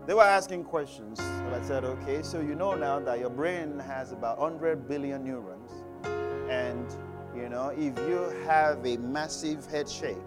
they 0.05 0.13
were 0.13 0.23
asking 0.23 0.63
questions. 0.63 1.19
And 1.19 1.55
I 1.55 1.61
said, 1.61 1.83
okay, 1.83 2.21
so 2.21 2.39
you 2.39 2.55
know 2.55 2.75
now 2.75 2.99
that 2.99 3.19
your 3.19 3.29
brain 3.29 3.79
has 3.79 4.11
about 4.11 4.39
100 4.39 4.87
billion 4.87 5.23
neurons. 5.23 5.71
And, 6.49 6.85
you 7.35 7.49
know, 7.49 7.69
if 7.69 7.97
you 8.07 8.31
have 8.45 8.85
a 8.85 8.97
massive 8.97 9.65
head 9.65 9.89
shake, 9.89 10.17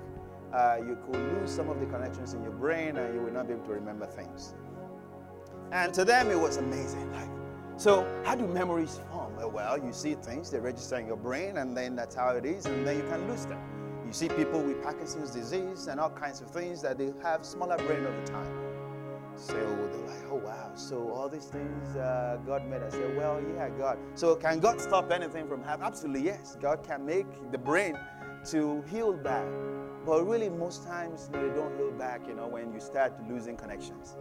uh, 0.53 0.79
you 0.79 0.99
could 1.07 1.21
lose 1.35 1.51
some 1.51 1.69
of 1.69 1.79
the 1.79 1.87
connections 1.87 2.35
in 2.35 2.43
your 2.43 2.53
brain 2.53 2.97
and 2.97 3.15
you 3.15 3.21
will 3.21 3.33
not 3.33 3.47
be 3.47 3.53
able 3.53 3.65
to 3.67 3.73
remember 3.73 4.07
things. 4.07 4.55
And 5.71 5.93
to 5.95 6.05
them, 6.05 6.31
it 6.31 6.39
was 6.39 6.57
amazing. 6.57 7.13
Like, 7.13 7.29
so 7.77 8.07
how 8.25 8.35
do 8.35 8.47
memories 8.47 9.01
form? 9.13 9.37
Well, 9.53 9.79
you 9.79 9.93
see 9.93 10.15
things, 10.15 10.51
they 10.51 10.59
register 10.59 10.97
in 10.97 11.07
your 11.07 11.17
brain, 11.17 11.59
and 11.59 11.77
then 11.77 11.95
that's 11.95 12.17
how 12.17 12.31
it 12.31 12.45
is, 12.45 12.67
and 12.67 12.85
then 12.85 12.97
you 12.97 13.03
can 13.05 13.29
lose 13.29 13.47
them. 13.47 13.61
You 14.05 14.13
see 14.13 14.29
people 14.29 14.61
with 14.61 14.83
Parkinson's 14.83 15.31
disease 15.31 15.87
and 15.87 16.01
all 16.01 16.11
kinds 16.11 16.41
of 16.41 16.51
things 16.51 16.83
that 16.83 16.99
they 16.99 17.13
have 17.23 17.45
smaller 17.45 17.77
brain 17.77 18.05
over 18.07 18.27
time. 18.27 18.68
So 19.39 19.55
they're 19.55 20.07
like, 20.07 20.25
oh 20.31 20.41
wow, 20.45 20.73
so 20.75 21.13
all 21.13 21.29
these 21.29 21.47
things 21.47 21.95
uh, 21.97 22.39
God 22.45 22.69
made. 22.69 22.83
I 22.83 22.89
say, 22.89 23.17
well, 23.17 23.41
yeah, 23.55 23.69
God. 23.69 23.97
So 24.15 24.35
can 24.35 24.59
God 24.59 24.81
stop 24.81 25.13
anything 25.13 25.47
from 25.47 25.63
happening? 25.63 25.87
Absolutely, 25.87 26.23
yes. 26.25 26.57
God 26.61 26.83
can 26.83 27.07
make 27.07 27.27
the 27.53 27.59
brain 27.59 27.97
to 28.51 28.83
heal 28.91 29.13
back. 29.13 29.47
But 30.05 30.25
really, 30.25 30.49
most 30.49 30.85
times 30.85 31.29
they 31.29 31.39
don't 31.39 31.77
heal 31.77 31.93
back, 31.93 32.27
you 32.27 32.35
know, 32.35 32.49
when 32.49 32.73
you 32.73 32.81
start 32.81 33.13
losing 33.29 33.57
connections. 33.57 34.17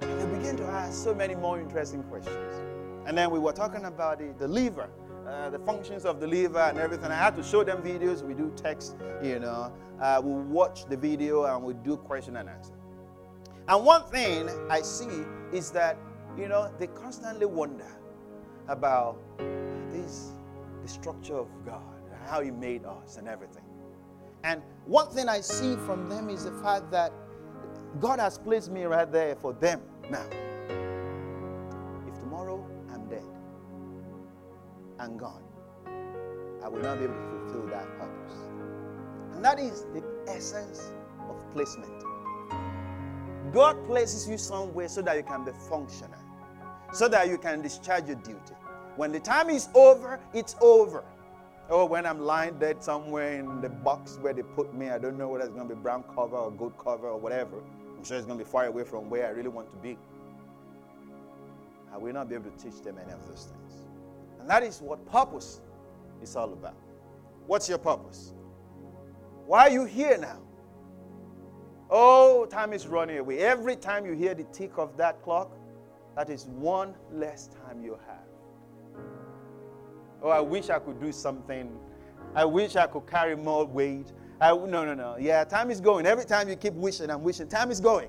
And 0.00 0.20
they 0.20 0.38
begin 0.38 0.56
to 0.58 0.64
ask 0.64 1.02
so 1.04 1.14
many 1.14 1.34
more 1.34 1.60
interesting 1.60 2.02
questions. 2.04 2.54
And 3.06 3.16
then 3.16 3.30
we 3.30 3.38
were 3.38 3.52
talking 3.52 3.84
about 3.84 4.18
the, 4.18 4.34
the 4.38 4.48
liver, 4.48 4.88
uh, 5.28 5.50
the 5.50 5.58
functions 5.60 6.04
of 6.04 6.20
the 6.20 6.26
liver 6.26 6.60
and 6.60 6.78
everything. 6.78 7.10
I 7.10 7.16
had 7.16 7.36
to 7.36 7.42
show 7.42 7.62
them 7.62 7.82
videos. 7.82 8.22
We 8.22 8.34
do 8.34 8.52
text, 8.56 8.96
you 9.22 9.38
know. 9.38 9.72
Uh, 10.00 10.20
we 10.24 10.32
watch 10.32 10.86
the 10.86 10.96
video 10.96 11.44
and 11.44 11.62
we 11.62 11.74
do 11.74 11.96
question 11.96 12.36
and 12.36 12.48
answer. 12.48 12.75
And 13.68 13.84
one 13.84 14.04
thing 14.04 14.48
I 14.70 14.80
see 14.80 15.24
is 15.52 15.70
that, 15.72 15.96
you 16.38 16.48
know, 16.48 16.70
they 16.78 16.86
constantly 16.86 17.46
wonder 17.46 17.90
about 18.68 19.18
this, 19.90 20.30
the 20.82 20.88
structure 20.88 21.36
of 21.36 21.48
God, 21.64 21.82
how 22.26 22.40
He 22.42 22.50
made 22.50 22.84
us 22.84 23.16
and 23.16 23.26
everything. 23.28 23.64
And 24.44 24.62
one 24.84 25.08
thing 25.08 25.28
I 25.28 25.40
see 25.40 25.74
from 25.84 26.08
them 26.08 26.28
is 26.28 26.44
the 26.44 26.52
fact 26.62 26.90
that 26.92 27.12
God 27.98 28.20
has 28.20 28.38
placed 28.38 28.70
me 28.70 28.84
right 28.84 29.10
there 29.10 29.34
for 29.34 29.52
them 29.54 29.80
now. 30.10 30.26
If 32.06 32.14
tomorrow 32.20 32.64
I'm 32.92 33.08
dead 33.08 33.24
and 35.00 35.18
gone, 35.18 35.42
I 36.62 36.68
will 36.68 36.82
not 36.82 36.98
be 36.98 37.04
able 37.04 37.14
to 37.14 37.20
fulfill 37.20 37.66
that 37.68 37.86
purpose. 37.98 38.36
And 39.34 39.44
that 39.44 39.58
is 39.58 39.86
the 39.92 40.04
essence 40.28 40.92
of 41.28 41.36
placement. 41.52 42.04
God 43.52 43.86
places 43.86 44.28
you 44.28 44.38
somewhere 44.38 44.88
so 44.88 45.02
that 45.02 45.16
you 45.16 45.22
can 45.22 45.44
be 45.44 45.52
functional, 45.68 46.18
so 46.92 47.08
that 47.08 47.28
you 47.28 47.38
can 47.38 47.62
discharge 47.62 48.06
your 48.06 48.16
duty. 48.16 48.54
When 48.96 49.12
the 49.12 49.20
time 49.20 49.50
is 49.50 49.68
over, 49.74 50.18
it's 50.32 50.56
over. 50.60 51.04
Oh, 51.68 51.84
when 51.84 52.06
I'm 52.06 52.20
lying 52.20 52.58
dead 52.58 52.82
somewhere 52.82 53.38
in 53.38 53.60
the 53.60 53.68
box 53.68 54.18
where 54.20 54.32
they 54.32 54.42
put 54.42 54.72
me, 54.74 54.88
I 54.88 54.98
don't 54.98 55.18
know 55.18 55.28
whether 55.28 55.44
it's 55.44 55.54
going 55.54 55.68
to 55.68 55.74
be 55.74 55.80
brown 55.80 56.04
cover 56.14 56.36
or 56.36 56.50
gold 56.50 56.78
cover 56.78 57.08
or 57.08 57.18
whatever. 57.18 57.56
I'm 57.96 58.04
sure 58.04 58.16
it's 58.16 58.26
going 58.26 58.38
to 58.38 58.44
be 58.44 58.50
far 58.50 58.66
away 58.66 58.84
from 58.84 59.10
where 59.10 59.26
I 59.26 59.30
really 59.30 59.48
want 59.48 59.70
to 59.70 59.76
be. 59.78 59.98
I 61.92 61.98
will 61.98 62.12
not 62.12 62.28
be 62.28 62.36
able 62.36 62.50
to 62.50 62.56
teach 62.56 62.82
them 62.82 62.98
any 63.02 63.12
of 63.12 63.26
those 63.26 63.48
things. 63.50 63.86
And 64.40 64.48
that 64.48 64.62
is 64.62 64.80
what 64.80 65.04
purpose 65.10 65.60
is 66.22 66.36
all 66.36 66.52
about. 66.52 66.76
What's 67.46 67.68
your 67.68 67.78
purpose? 67.78 68.32
Why 69.46 69.62
are 69.62 69.70
you 69.70 69.84
here 69.84 70.18
now? 70.18 70.38
Oh, 71.90 72.46
time 72.46 72.72
is 72.72 72.86
running 72.86 73.18
away. 73.18 73.38
Every 73.38 73.76
time 73.76 74.04
you 74.04 74.12
hear 74.12 74.34
the 74.34 74.44
tick 74.44 74.72
of 74.76 74.96
that 74.96 75.22
clock, 75.22 75.56
that 76.16 76.30
is 76.30 76.46
one 76.46 76.94
less 77.12 77.48
time 77.48 77.82
you 77.82 77.98
have. 78.06 79.04
Oh, 80.22 80.30
I 80.30 80.40
wish 80.40 80.70
I 80.70 80.78
could 80.78 81.00
do 81.00 81.12
something. 81.12 81.70
I 82.34 82.44
wish 82.44 82.74
I 82.74 82.86
could 82.86 83.06
carry 83.06 83.36
more 83.36 83.64
weight. 83.64 84.12
I, 84.40 84.50
no, 84.50 84.84
no, 84.84 84.94
no. 84.94 85.16
Yeah, 85.18 85.44
time 85.44 85.70
is 85.70 85.80
going. 85.80 86.06
Every 86.06 86.24
time 86.24 86.48
you 86.48 86.56
keep 86.56 86.74
wishing 86.74 87.10
and 87.10 87.22
wishing, 87.22 87.48
time 87.48 87.70
is 87.70 87.80
going. 87.80 88.08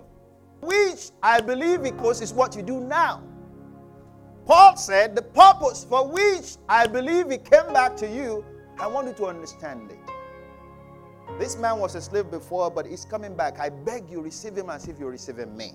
Which 0.62 1.12
I 1.22 1.40
believe 1.40 1.84
because 1.84 2.22
it's 2.22 2.34
what 2.34 2.56
you 2.56 2.64
do 2.64 2.80
now. 2.80 3.24
Paul 4.46 4.76
said, 4.78 5.16
The 5.16 5.22
purpose 5.22 5.84
for 5.84 6.08
which 6.08 6.56
I 6.68 6.88
believe 6.88 7.30
he 7.30 7.38
came 7.38 7.72
back 7.74 7.96
to 7.98 8.08
you, 8.10 8.44
I 8.80 8.88
want 8.88 9.08
you 9.08 9.14
to 9.14 9.26
understand 9.28 9.92
it. 9.92 10.00
This 11.38 11.56
man 11.56 11.80
was 11.80 11.94
a 11.96 12.02
slave 12.02 12.32
before, 12.32 12.72
but 12.72 12.88
he's 12.88 13.06
coming 13.06 13.36
back. 13.36 13.60
I 13.60 13.70
beg 13.70 14.10
you, 14.10 14.22
receive 14.22 14.56
him 14.56 14.70
as 14.70 14.88
if 14.88 15.00
you're 15.00 15.12
receiving 15.12 15.56
me. 15.56 15.74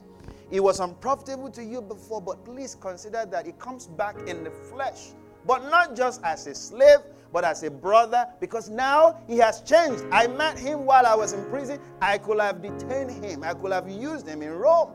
He 0.51 0.61
was 0.61 0.81
unprofitable 0.81 1.51
to 1.51 1.65
you 1.65 1.81
before, 1.81 2.21
but 2.21 2.45
please 2.45 2.75
consider 2.75 3.25
that 3.27 3.47
he 3.47 3.53
comes 3.53 3.87
back 3.87 4.17
in 4.29 4.45
the 4.45 4.51
flesh. 4.51 5.13
But 5.47 5.65
not 5.71 5.97
just 5.97 6.21
as 6.25 6.47
a 6.47 6.55
slave, 6.55 6.99
but 7.33 7.45
as 7.45 7.63
a 7.63 7.71
brother, 7.71 8.27
because 8.41 8.69
now 8.69 9.19
he 9.27 9.39
has 9.39 9.63
changed. 9.63 10.05
I 10.13 10.27
met 10.27 10.59
him 10.59 10.85
while 10.85 11.07
I 11.07 11.15
was 11.15 11.33
in 11.33 11.45
prison. 11.47 11.81
I 12.01 12.19
could 12.19 12.41
have 12.41 12.61
detained 12.61 13.25
him, 13.25 13.43
I 13.43 13.55
could 13.55 13.73
have 13.73 13.89
used 13.89 14.27
him 14.27 14.43
in 14.43 14.51
Rome. 14.51 14.91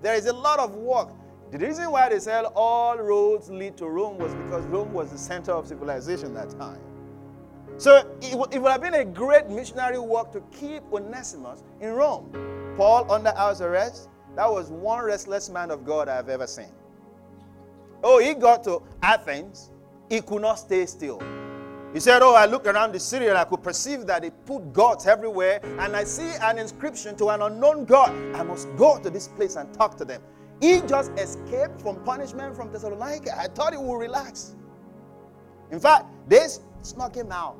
There 0.00 0.14
is 0.14 0.26
a 0.26 0.32
lot 0.32 0.58
of 0.58 0.74
work. 0.74 1.10
The 1.50 1.58
reason 1.58 1.90
why 1.90 2.08
they 2.08 2.18
said 2.18 2.44
all 2.54 2.98
roads 2.98 3.50
lead 3.50 3.76
to 3.78 3.88
Rome 3.88 4.18
was 4.18 4.34
because 4.34 4.64
Rome 4.66 4.92
was 4.92 5.10
the 5.10 5.18
center 5.18 5.52
of 5.52 5.66
civilization 5.66 6.36
at 6.36 6.50
that 6.50 6.58
time. 6.58 6.80
So 7.78 8.04
it, 8.20 8.34
would, 8.36 8.52
it 8.52 8.60
would 8.60 8.72
have 8.72 8.80
been 8.80 8.94
a 8.94 9.04
great 9.04 9.48
missionary 9.48 10.00
work 10.00 10.32
to 10.32 10.40
keep 10.50 10.82
Onesimus 10.92 11.62
in 11.80 11.92
Rome. 11.92 12.74
Paul 12.76 13.10
under 13.10 13.30
house 13.30 13.60
arrest, 13.60 14.08
that 14.34 14.50
was 14.50 14.70
one 14.70 15.04
restless 15.04 15.48
man 15.48 15.70
of 15.70 15.84
God 15.84 16.08
I've 16.08 16.28
ever 16.28 16.48
seen. 16.48 16.72
Oh, 18.02 18.18
he 18.18 18.34
got 18.34 18.64
to 18.64 18.82
Athens, 19.02 19.70
he 20.10 20.20
could 20.20 20.42
not 20.42 20.56
stay 20.56 20.86
still. 20.86 21.22
He 21.94 22.00
said, 22.00 22.20
Oh, 22.20 22.34
I 22.34 22.46
looked 22.46 22.66
around 22.66 22.92
the 22.92 23.00
city 23.00 23.28
and 23.28 23.38
I 23.38 23.44
could 23.44 23.62
perceive 23.62 24.06
that 24.06 24.22
they 24.22 24.30
put 24.30 24.72
gods 24.72 25.06
everywhere, 25.06 25.60
and 25.78 25.96
I 25.96 26.02
see 26.02 26.30
an 26.42 26.58
inscription 26.58 27.16
to 27.16 27.28
an 27.28 27.42
unknown 27.42 27.84
God. 27.84 28.10
I 28.34 28.42
must 28.42 28.68
go 28.76 29.00
to 29.00 29.08
this 29.08 29.28
place 29.28 29.54
and 29.54 29.72
talk 29.72 29.96
to 29.98 30.04
them. 30.04 30.20
He 30.60 30.80
just 30.80 31.12
escaped 31.12 31.80
from 31.80 32.02
punishment 32.04 32.56
from 32.56 32.72
Thessalonica. 32.72 33.38
I 33.38 33.46
thought 33.46 33.72
he 33.72 33.78
would 33.78 33.98
relax. 33.98 34.56
In 35.70 35.78
fact, 35.78 36.06
they 36.26 36.46
snuck 36.82 37.14
him 37.14 37.30
out 37.30 37.56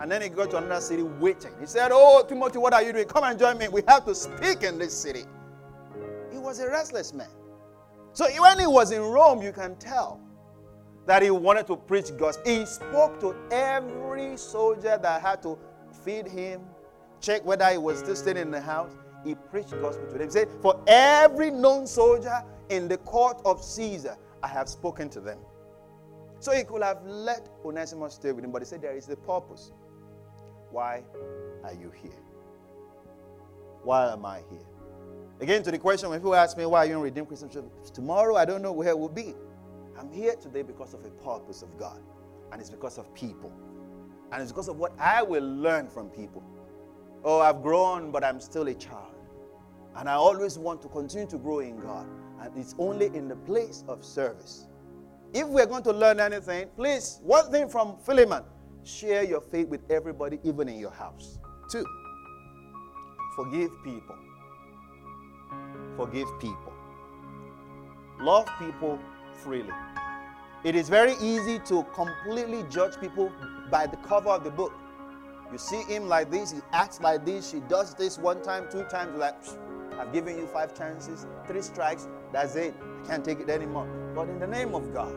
and 0.00 0.10
then 0.10 0.22
he 0.22 0.28
got 0.28 0.50
to 0.50 0.56
another 0.58 0.80
city 0.80 1.02
waiting. 1.02 1.52
He 1.60 1.66
said, 1.66 1.90
Oh, 1.92 2.24
Timothy, 2.28 2.58
what 2.58 2.72
are 2.74 2.82
you 2.82 2.92
doing? 2.92 3.06
Come 3.06 3.24
and 3.24 3.38
join 3.38 3.58
me. 3.58 3.68
We 3.68 3.82
have 3.86 4.04
to 4.06 4.14
speak 4.14 4.62
in 4.62 4.78
this 4.78 4.92
city. 4.96 5.24
He 6.32 6.38
was 6.38 6.60
a 6.60 6.68
restless 6.68 7.12
man. 7.12 7.28
So 8.12 8.26
when 8.40 8.58
he 8.58 8.66
was 8.66 8.92
in 8.92 9.02
Rome, 9.02 9.42
you 9.42 9.52
can 9.52 9.76
tell 9.76 10.20
that 11.06 11.22
he 11.22 11.30
wanted 11.30 11.66
to 11.68 11.76
preach 11.76 12.16
gospel. 12.16 12.44
He 12.44 12.66
spoke 12.66 13.20
to 13.20 13.34
every 13.50 14.36
soldier 14.36 14.98
that 15.00 15.20
had 15.22 15.42
to 15.42 15.58
feed 16.04 16.26
him, 16.26 16.62
check 17.20 17.44
whether 17.44 17.68
he 17.70 17.78
was 17.78 17.98
still 17.98 18.16
staying 18.16 18.36
in 18.36 18.50
the 18.50 18.60
house. 18.60 18.92
He 19.24 19.34
preached 19.34 19.70
gospel 19.80 20.06
to 20.06 20.18
them. 20.18 20.28
He 20.28 20.30
said, 20.30 20.48
For 20.60 20.80
every 20.86 21.50
known 21.50 21.86
soldier 21.86 22.42
in 22.68 22.88
the 22.88 22.98
court 22.98 23.40
of 23.44 23.62
Caesar, 23.62 24.16
I 24.42 24.48
have 24.48 24.68
spoken 24.68 25.08
to 25.10 25.20
them. 25.20 25.38
So 26.44 26.52
he 26.52 26.62
could 26.62 26.82
have 26.82 27.02
let 27.06 27.48
Onesimus 27.64 28.16
stay 28.16 28.30
with 28.30 28.44
him, 28.44 28.52
but 28.52 28.60
he 28.60 28.66
said 28.66 28.82
there 28.82 28.94
is 28.94 29.08
a 29.08 29.16
purpose. 29.16 29.72
Why 30.70 31.02
are 31.64 31.72
you 31.72 31.90
here? 31.90 32.20
Why 33.82 34.12
am 34.12 34.26
I 34.26 34.42
here? 34.50 34.66
Again, 35.40 35.62
to 35.62 35.70
the 35.70 35.78
question 35.78 36.10
when 36.10 36.18
people 36.18 36.34
ask 36.34 36.58
me 36.58 36.66
why 36.66 36.80
are 36.80 36.86
you 36.86 36.96
in 36.96 37.00
Redeemed 37.00 37.28
Christian 37.28 37.48
Church, 37.48 37.64
tomorrow 37.94 38.36
I 38.36 38.44
don't 38.44 38.60
know 38.60 38.72
where 38.72 38.94
we'll 38.94 39.08
be. 39.08 39.34
I'm 39.98 40.12
here 40.12 40.36
today 40.36 40.60
because 40.60 40.92
of 40.92 41.02
a 41.06 41.08
purpose 41.08 41.62
of 41.62 41.78
God, 41.78 42.02
and 42.52 42.60
it's 42.60 42.68
because 42.68 42.98
of 42.98 43.14
people, 43.14 43.50
and 44.30 44.42
it's 44.42 44.52
because 44.52 44.68
of 44.68 44.76
what 44.76 44.92
I 45.00 45.22
will 45.22 45.42
learn 45.42 45.88
from 45.88 46.10
people. 46.10 46.42
Oh, 47.24 47.40
I've 47.40 47.62
grown, 47.62 48.10
but 48.10 48.22
I'm 48.22 48.38
still 48.38 48.68
a 48.68 48.74
child, 48.74 49.14
and 49.96 50.10
I 50.10 50.12
always 50.12 50.58
want 50.58 50.82
to 50.82 50.88
continue 50.88 51.26
to 51.28 51.38
grow 51.38 51.60
in 51.60 51.78
God, 51.78 52.06
and 52.42 52.54
it's 52.54 52.74
only 52.78 53.06
in 53.06 53.28
the 53.28 53.36
place 53.36 53.82
of 53.88 54.04
service. 54.04 54.66
If 55.34 55.46
we're 55.48 55.66
going 55.66 55.82
to 55.82 55.92
learn 55.92 56.20
anything, 56.20 56.68
please, 56.76 57.18
one 57.22 57.50
thing 57.50 57.68
from 57.68 57.98
Philemon 57.98 58.44
Share 58.84 59.24
your 59.24 59.40
faith 59.40 59.68
with 59.68 59.90
everybody, 59.90 60.38
even 60.44 60.68
in 60.68 60.78
your 60.78 60.90
house. 60.90 61.38
Two, 61.70 61.86
forgive 63.34 63.70
people. 63.82 64.14
Forgive 65.96 66.28
people. 66.38 66.72
Love 68.20 68.46
people 68.58 68.98
freely. 69.32 69.72
It 70.64 70.74
is 70.74 70.90
very 70.90 71.14
easy 71.20 71.58
to 71.60 71.82
completely 71.94 72.62
judge 72.70 73.00
people 73.00 73.32
by 73.70 73.86
the 73.86 73.96
cover 73.98 74.28
of 74.28 74.44
the 74.44 74.50
book. 74.50 74.72
You 75.50 75.56
see 75.56 75.82
him 75.84 76.06
like 76.06 76.30
this, 76.30 76.52
he 76.52 76.58
acts 76.72 77.00
like 77.00 77.24
this, 77.24 77.50
she 77.50 77.60
does 77.60 77.94
this 77.94 78.18
one 78.18 78.42
time, 78.42 78.66
two 78.70 78.84
times, 78.84 79.16
like, 79.16 79.36
I've 79.98 80.12
given 80.12 80.36
you 80.36 80.46
five 80.46 80.76
chances, 80.76 81.26
three 81.46 81.62
strikes, 81.62 82.06
that's 82.32 82.54
it. 82.56 82.74
I 83.02 83.06
can't 83.06 83.24
take 83.24 83.40
it 83.40 83.48
anymore. 83.48 83.86
But 84.14 84.28
in 84.28 84.38
the 84.40 84.46
name 84.46 84.74
of 84.74 84.92
God, 84.92 85.14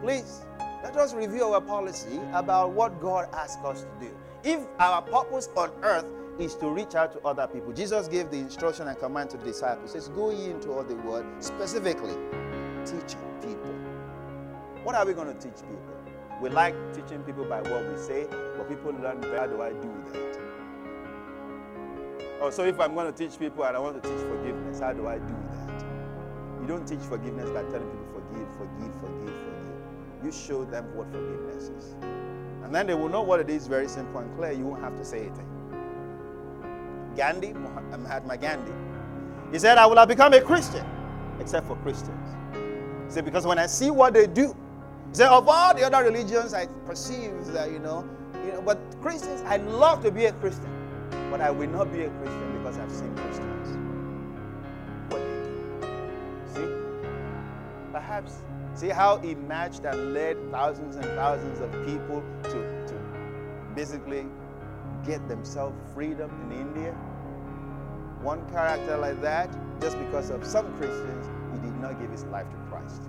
please 0.00 0.44
let 0.82 0.96
us 0.96 1.14
review 1.14 1.44
our 1.44 1.60
policy 1.60 2.20
about 2.32 2.72
what 2.72 3.00
God 3.00 3.28
asks 3.32 3.62
us 3.64 3.82
to 3.82 4.06
do. 4.06 4.16
If 4.44 4.60
our 4.78 5.02
purpose 5.02 5.48
on 5.56 5.70
earth 5.82 6.06
is 6.38 6.54
to 6.56 6.70
reach 6.70 6.94
out 6.94 7.12
to 7.12 7.20
other 7.26 7.46
people, 7.46 7.72
Jesus 7.72 8.06
gave 8.08 8.30
the 8.30 8.36
instruction 8.36 8.86
and 8.86 8.98
command 8.98 9.30
to 9.30 9.36
the 9.36 9.44
disciples. 9.46 9.92
Says, 9.92 10.08
Go 10.08 10.30
ye 10.30 10.50
into 10.50 10.70
all 10.70 10.84
the 10.84 10.94
world, 10.96 11.26
specifically 11.40 12.14
teaching 12.84 13.18
people. 13.40 13.74
What 14.84 14.94
are 14.94 15.04
we 15.04 15.12
going 15.12 15.26
to 15.26 15.34
teach 15.34 15.56
people? 15.62 15.80
We 16.40 16.50
like 16.50 16.74
teaching 16.94 17.22
people 17.22 17.44
by 17.46 17.62
what 17.62 17.90
we 17.90 17.98
say, 17.98 18.26
but 18.30 18.68
people 18.68 18.92
learn 18.92 19.22
how 19.22 19.46
do 19.46 19.62
I 19.62 19.70
do 19.70 19.92
that? 20.12 20.38
Oh, 22.40 22.50
so 22.50 22.64
if 22.64 22.78
I'm 22.78 22.94
going 22.94 23.12
to 23.12 23.16
teach 23.16 23.38
people 23.38 23.64
and 23.64 23.76
I 23.76 23.80
want 23.80 24.00
to 24.00 24.08
teach 24.08 24.20
forgiveness, 24.20 24.78
how 24.78 24.92
do 24.92 25.08
I 25.08 25.18
do 25.18 25.34
that? 25.50 25.84
You 26.60 26.66
don't 26.68 26.86
teach 26.86 27.00
forgiveness 27.00 27.48
by 27.50 27.62
telling 27.62 27.88
people 27.88 28.06
forgive, 28.14 28.48
forgive, 28.56 28.94
forgive, 29.00 29.34
forgive. 29.34 29.65
You 30.26 30.32
show 30.32 30.64
them 30.64 30.84
what 30.96 31.06
forgiveness 31.12 31.68
is. 31.68 31.94
And 32.64 32.74
then 32.74 32.88
they 32.88 32.94
will 32.94 33.08
know 33.08 33.22
what 33.22 33.38
it 33.38 33.48
is 33.48 33.68
very 33.68 33.86
simple 33.86 34.18
and 34.18 34.36
clear. 34.36 34.50
You 34.50 34.66
won't 34.66 34.82
have 34.82 34.96
to 34.96 35.04
say 35.04 35.20
anything. 35.20 35.46
Gandhi, 37.14 37.52
uh, 37.52 37.96
Mahatma 37.96 38.36
Gandhi, 38.36 38.72
he 39.52 39.60
said, 39.60 39.78
I 39.78 39.86
will 39.86 39.94
have 39.96 40.08
become 40.08 40.32
a 40.32 40.40
Christian 40.40 40.84
except 41.38 41.68
for 41.68 41.76
Christians. 41.76 42.28
He 43.06 43.12
said, 43.12 43.24
because 43.24 43.46
when 43.46 43.60
I 43.60 43.66
see 43.66 43.92
what 43.92 44.14
they 44.14 44.26
do, 44.26 44.48
he 45.10 45.14
said, 45.14 45.28
of 45.28 45.46
all 45.48 45.72
the 45.72 45.84
other 45.84 46.02
religions, 46.02 46.54
I 46.54 46.66
perceive 46.84 47.46
that, 47.52 47.70
you 47.70 47.78
know, 47.78 48.04
you 48.44 48.50
know, 48.50 48.62
but 48.62 48.80
Christians, 49.00 49.42
I'd 49.46 49.64
love 49.64 50.02
to 50.02 50.10
be 50.10 50.24
a 50.24 50.32
Christian, 50.32 50.72
but 51.30 51.40
I 51.40 51.52
will 51.52 51.68
not 51.68 51.92
be 51.92 52.02
a 52.02 52.10
Christian 52.10 52.58
because 52.58 52.78
I've 52.78 52.90
seen 52.90 53.14
Christians. 53.14 53.78
What 55.08 55.20
they 55.20 55.44
do. 55.44 55.86
See? 56.52 57.92
Perhaps, 57.92 58.38
see 58.76 58.88
how 58.88 59.16
he 59.18 59.34
matched 59.34 59.84
and 59.84 60.12
led 60.12 60.36
thousands 60.50 60.96
and 60.96 61.04
thousands 61.16 61.60
of 61.60 61.70
people 61.86 62.22
to, 62.44 62.86
to 62.86 62.94
basically 63.74 64.26
get 65.04 65.26
themselves 65.28 65.76
freedom 65.94 66.30
in 66.50 66.60
India? 66.60 66.92
One 68.22 68.46
character 68.50 68.96
like 68.98 69.20
that, 69.22 69.50
just 69.80 69.98
because 69.98 70.30
of 70.30 70.44
some 70.44 70.76
Christians, 70.76 71.26
he 71.52 71.58
did 71.60 71.76
not 71.80 72.00
give 72.00 72.10
his 72.10 72.24
life 72.24 72.46
to 72.50 72.56
Christ. 72.70 73.02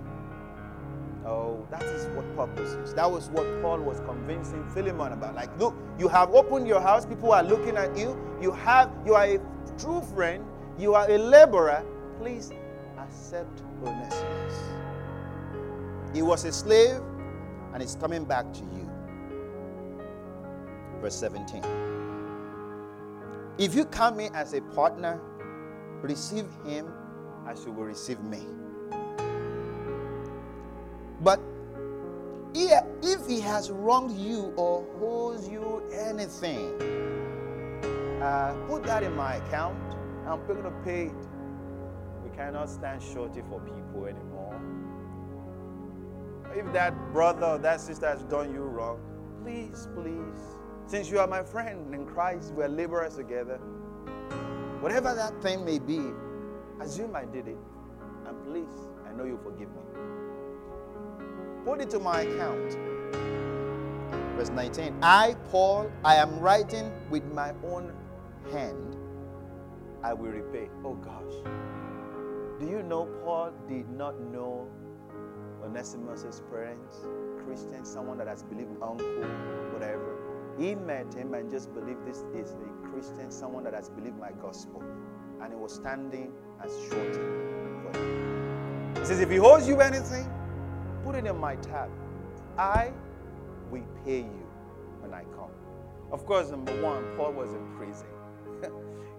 Oh, 1.26 1.66
that 1.70 1.82
is 1.82 2.06
what 2.16 2.24
purpose 2.36 2.70
is. 2.70 2.94
That 2.94 3.10
was 3.10 3.28
what 3.30 3.44
Paul 3.60 3.80
was 3.80 4.00
convincing 4.00 4.66
Philemon 4.70 5.12
about. 5.12 5.34
Like, 5.34 5.50
look, 5.58 5.76
you 5.98 6.08
have 6.08 6.30
opened 6.34 6.66
your 6.66 6.80
house, 6.80 7.04
people 7.04 7.32
are 7.32 7.42
looking 7.42 7.76
at 7.76 7.96
you. 7.98 8.18
You 8.40 8.52
have 8.52 8.90
you 9.04 9.14
are 9.14 9.24
a 9.24 9.38
true 9.78 10.00
friend, 10.14 10.44
you 10.78 10.94
are 10.94 11.10
a 11.10 11.18
laborer. 11.18 11.84
Please 12.18 12.52
accept 12.98 13.62
Onesimus. 13.84 14.77
He 16.12 16.22
was 16.22 16.44
a 16.44 16.52
slave 16.52 17.00
and 17.72 17.82
he's 17.82 17.94
coming 17.96 18.24
back 18.24 18.52
to 18.52 18.60
you. 18.60 18.90
Verse 21.00 21.16
17. 21.16 21.62
If 23.58 23.74
you 23.74 23.84
come 23.84 24.20
in 24.20 24.34
as 24.34 24.54
a 24.54 24.60
partner, 24.60 25.20
receive 26.02 26.46
him 26.64 26.92
as 27.48 27.64
you 27.64 27.72
will 27.72 27.84
receive 27.84 28.20
me. 28.22 28.42
But 31.20 31.40
if 32.54 33.26
he 33.26 33.40
has 33.40 33.70
wronged 33.70 34.16
you 34.18 34.52
or 34.56 34.86
owes 35.00 35.48
you 35.48 35.82
anything, 35.92 36.80
uh, 38.22 38.54
put 38.68 38.84
that 38.84 39.02
in 39.02 39.14
my 39.14 39.36
account. 39.36 39.78
I'm 40.26 40.46
going 40.46 40.62
to 40.62 40.70
pay 40.84 41.06
it. 41.06 41.12
We 42.22 42.30
cannot 42.36 42.68
stand 42.68 43.02
shorty 43.02 43.42
for 43.48 43.60
people 43.60 44.06
anymore. 44.06 44.37
If 46.54 46.72
that 46.72 46.94
brother 47.12 47.46
or 47.46 47.58
that 47.58 47.80
sister 47.80 48.06
has 48.06 48.22
done 48.24 48.52
you 48.52 48.62
wrong, 48.62 48.98
please, 49.42 49.88
please, 49.94 50.40
since 50.86 51.10
you 51.10 51.18
are 51.18 51.26
my 51.26 51.42
friend 51.42 51.94
in 51.94 52.06
Christ, 52.06 52.52
we're 52.54 52.68
laborers 52.68 53.16
together. 53.16 53.58
Whatever 54.80 55.14
that 55.14 55.40
thing 55.42 55.64
may 55.64 55.78
be, 55.78 56.00
assume 56.80 57.14
I 57.14 57.24
did 57.24 57.48
it. 57.48 57.58
And 58.26 58.44
please, 58.44 58.70
I 59.08 59.12
know 59.12 59.24
you 59.24 59.38
forgive 59.42 59.68
me. 59.68 59.82
Put 61.64 61.80
it 61.80 61.90
to 61.90 61.98
my 61.98 62.22
account. 62.22 62.76
Verse 64.36 64.50
19 64.50 64.96
I, 65.02 65.34
Paul, 65.50 65.90
I 66.04 66.16
am 66.16 66.38
writing 66.38 66.92
with 67.10 67.24
my 67.32 67.52
own 67.64 67.92
hand. 68.52 68.96
I 70.02 70.14
will 70.14 70.30
repay. 70.30 70.70
Oh 70.84 70.94
gosh. 70.94 71.34
Do 72.60 72.66
you 72.66 72.82
know 72.82 73.06
Paul 73.24 73.52
did 73.68 73.88
not 73.90 74.18
know 74.20 74.68
Onesimus' 75.68 76.40
parents, 76.50 77.06
Christian, 77.44 77.84
someone 77.84 78.16
that 78.18 78.26
has 78.26 78.42
believed 78.42 78.70
uncle, 78.82 79.06
whatever. 79.72 80.16
He 80.58 80.74
met 80.74 81.12
him 81.12 81.34
and 81.34 81.50
just 81.50 81.72
believed 81.74 82.06
this 82.06 82.24
is 82.34 82.52
a 82.52 82.88
Christian, 82.88 83.30
someone 83.30 83.64
that 83.64 83.74
has 83.74 83.90
believed 83.90 84.18
my 84.18 84.32
gospel. 84.40 84.82
And 85.42 85.52
he 85.52 85.58
was 85.58 85.74
standing 85.74 86.32
as 86.64 86.72
shorty 86.88 87.12
for 87.12 87.98
him. 87.98 88.94
He 88.98 89.04
says, 89.04 89.20
if 89.20 89.30
he 89.30 89.38
owes 89.38 89.68
you 89.68 89.80
anything, 89.80 90.28
put 91.04 91.14
it 91.14 91.26
in 91.26 91.36
my 91.36 91.56
tab. 91.56 91.90
I 92.56 92.92
will 93.70 93.84
pay 94.04 94.20
you 94.20 94.46
when 95.00 95.12
I 95.12 95.22
come. 95.36 95.50
Of 96.10 96.24
course, 96.24 96.50
number 96.50 96.72
one, 96.82 97.04
Paul 97.16 97.32
was 97.32 97.52
in 97.52 97.76
prison. 97.76 98.08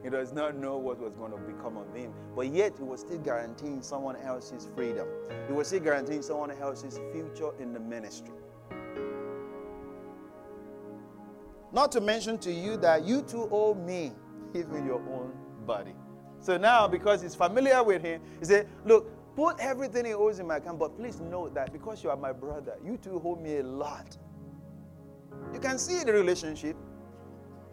He 0.04 0.10
does 0.10 0.32
not 0.34 0.56
know 0.56 0.78
what 0.78 1.00
was 1.00 1.14
going 1.14 1.32
to 1.32 1.38
become 1.38 1.78
of 1.78 1.94
him. 1.94 2.14
But 2.36 2.48
yet, 2.48 2.74
he 2.78 2.84
was 2.84 3.02
still 3.02 3.18
guaranteeing 3.20 3.82
someone 3.82 4.16
else's 4.18 4.70
freedom. 4.76 5.08
He 5.48 5.54
was 5.54 5.68
still 5.68 5.82
guaranteeing 5.82 6.22
someone 6.22 6.52
else's 6.52 7.00
future 7.12 7.52
in 7.60 7.74
the 7.74 7.80
ministry. 7.80 8.34
Not 11.72 11.92
to 11.92 12.02
mention 12.02 12.38
to 12.40 12.52
you 12.52 12.78
that 12.78 13.06
you 13.06 13.22
too 13.22 13.48
owe 13.52 13.74
me 13.76 14.12
even 14.56 14.86
your 14.86 15.02
own 15.12 15.32
body. 15.66 15.94
So 16.40 16.58
now, 16.58 16.88
because 16.88 17.22
he's 17.22 17.36
familiar 17.36 17.84
with 17.84 18.02
him, 18.02 18.22
he 18.40 18.46
said, 18.46 18.68
Look, 18.86 19.36
put 19.36 19.60
everything 19.60 20.06
he 20.06 20.14
owes 20.14 20.40
in 20.40 20.48
my 20.48 20.58
account, 20.58 20.80
but 20.80 20.98
please 20.98 21.20
note 21.20 21.54
that 21.54 21.72
because 21.74 22.04
you 22.04 22.10
are 22.10 22.18
my 22.18 22.32
brother, 22.32 22.78
you 22.84 22.98
too 22.98 23.22
owe 23.24 23.36
me 23.36 23.58
a 23.58 23.64
lot. 23.64 24.18
You 25.54 25.60
can 25.60 25.78
see 25.78 26.04
the 26.04 26.14
relationship 26.14 26.76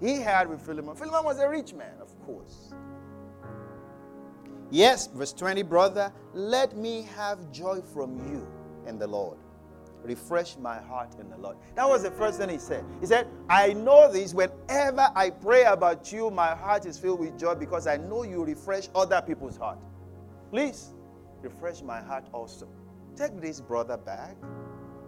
he 0.01 0.21
had 0.21 0.49
with 0.49 0.61
Philemon. 0.61 0.95
Philemon 0.97 1.25
was 1.25 1.39
a 1.39 1.49
rich 1.49 1.73
man, 1.73 1.95
of 2.01 2.09
course. 2.25 2.73
Yes, 4.71 5.07
verse 5.07 5.33
20, 5.33 5.63
brother, 5.63 6.13
let 6.35 6.77
me 6.77 7.09
have 7.15 7.51
joy 7.53 7.81
from 7.81 8.19
you 8.29 8.47
in 8.87 8.99
the 8.99 9.07
Lord 9.07 9.39
refresh 10.07 10.57
my 10.57 10.79
heart 10.79 11.15
in 11.19 11.29
the 11.29 11.37
Lord. 11.37 11.57
That 11.75 11.89
was 11.89 12.03
the 12.03 12.11
first 12.11 12.39
thing 12.39 12.49
he 12.49 12.59
said. 12.59 12.85
He 13.01 13.07
said, 13.07 13.27
I 13.49 13.73
know 13.73 14.11
this 14.11 14.33
whenever 14.33 15.11
I 15.15 15.31
pray 15.31 15.65
about 15.65 16.13
you, 16.13 16.31
my 16.31 16.55
heart 16.55 16.87
is 16.87 16.99
filled 16.99 17.21
with 17.21 17.39
joy 17.39 17.55
because 17.55 17.87
I 17.87 17.97
know 17.97 18.23
you 18.23 18.45
refresh 18.45 18.89
other 18.95 19.21
people's 19.21 19.57
heart. 19.57 19.79
Please 20.51 20.93
refresh 21.43 21.83
my 21.83 22.01
heart 22.01 22.27
also. 22.33 22.69
Take 23.17 23.41
this 23.41 23.61
brother 23.61 23.97
back. 23.97 24.37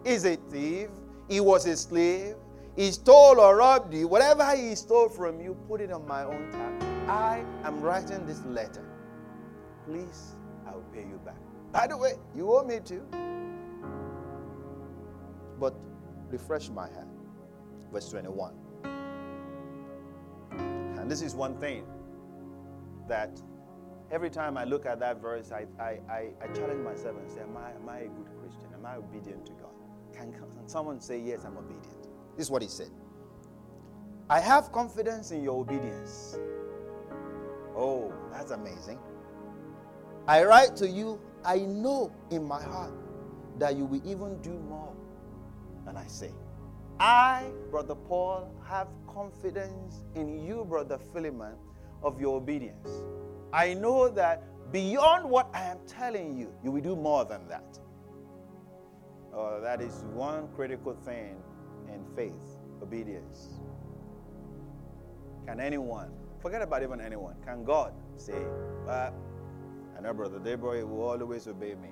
He's 0.05 0.25
a 0.25 0.37
thief. 0.37 0.89
He 1.29 1.41
was 1.41 1.67
a 1.67 1.77
slave. 1.77 2.37
He 2.79 2.93
stole 2.93 3.41
or 3.41 3.57
robbed 3.57 3.93
you. 3.93 4.07
Whatever 4.07 4.55
he 4.55 4.77
stole 4.77 5.09
from 5.09 5.41
you, 5.41 5.57
put 5.67 5.81
it 5.81 5.91
on 5.91 6.07
my 6.07 6.23
own 6.23 6.49
tab. 6.53 7.11
I 7.11 7.45
am 7.65 7.81
writing 7.81 8.25
this 8.25 8.45
letter. 8.45 8.85
Please, 9.85 10.37
I 10.65 10.75
will 10.77 10.85
pay 10.95 11.01
you 11.01 11.21
back. 11.25 11.35
By 11.73 11.89
the 11.89 11.97
way, 11.97 12.13
you 12.37 12.53
owe 12.53 12.63
me 12.63 12.79
too 12.79 13.05
but 15.59 15.75
refresh 16.31 16.69
my 16.71 16.89
hand. 16.89 17.11
Verse 17.93 18.09
21. 18.11 18.55
And 20.53 21.11
this 21.11 21.21
is 21.21 21.35
one 21.35 21.57
thing 21.59 21.85
that 23.09 23.43
every 24.13 24.31
time 24.31 24.57
I 24.57 24.63
look 24.63 24.87
at 24.87 25.01
that 25.01 25.21
verse, 25.21 25.51
I, 25.51 25.67
I, 25.83 25.99
I, 26.09 26.29
I 26.41 26.47
challenge 26.55 26.85
myself 26.85 27.17
and 27.19 27.29
say, 27.29 27.41
am 27.41 27.57
I, 27.57 27.71
am 27.73 27.89
I 27.89 27.99
a 28.01 28.09
good 28.09 28.29
Christian? 28.41 28.69
Am 28.73 28.87
I 28.87 28.97
obedient 28.97 29.47
to 29.47 29.53
God? 29.53 29.73
Can, 30.13 30.33
can 30.33 30.69
someone 30.69 31.01
say, 31.01 31.19
Yes, 31.19 31.45
I'm 31.45 31.57
obedient? 31.57 31.98
This 32.39 32.47
is 32.47 32.51
what 32.53 32.63
he 32.63 32.69
said. 32.69 32.91
I 34.31 34.39
have 34.39 34.71
confidence 34.71 35.33
in 35.33 35.43
your 35.43 35.61
obedience. 35.61 36.39
Oh, 37.77 38.13
that's 38.33 38.53
amazing. 38.53 39.01
I 40.29 40.45
write 40.45 40.77
to 40.77 40.89
you, 40.89 41.21
I 41.45 41.59
know 41.59 42.13
in 42.31 42.45
my 42.45 42.63
heart 42.63 42.93
that 43.59 43.75
you 43.75 43.87
will 43.87 44.01
even 44.09 44.41
do 44.41 44.53
more 44.53 44.95
and 45.89 45.99
I 45.99 46.07
say, 46.07 46.31
I, 47.01 47.51
Brother 47.73 47.97
Paul, 47.97 48.55
have 48.65 48.87
confidence 49.13 50.05
in 50.15 50.39
you, 50.47 50.65
Brother 50.65 50.99
Philemon, 51.13 51.55
of 52.05 52.21
your 52.21 52.37
obedience. 52.37 53.03
I 53.53 53.75
know 53.75 54.09
that 54.11 54.45
beyond 54.71 55.29
what 55.29 55.49
I 55.53 55.65
am 55.65 55.79
telling 55.89 56.39
you, 56.39 56.55
you 56.63 56.71
will 56.71 56.83
do 56.83 56.95
more 56.95 57.25
than 57.25 57.49
that. 57.49 57.81
Oh, 59.35 59.61
that 59.61 59.81
is 59.81 60.05
one 60.13 60.47
critical 60.55 60.95
thing 60.95 61.43
in 61.93 62.05
faith 62.15 62.33
obedience. 62.83 63.49
Can 65.47 65.61
anyone 65.61 66.11
Forget 66.41 66.63
about 66.63 66.83
even 66.83 67.01
anyone. 67.01 67.35
Can 67.45 67.65
God 67.65 67.93
say, 68.17 68.41
uh, 68.89 69.11
I 69.97 70.01
know, 70.01 70.15
brother 70.15 70.39
Deborah 70.39 70.87
will 70.87 71.03
always 71.03 71.49
obey 71.49 71.75
me. 71.75 71.91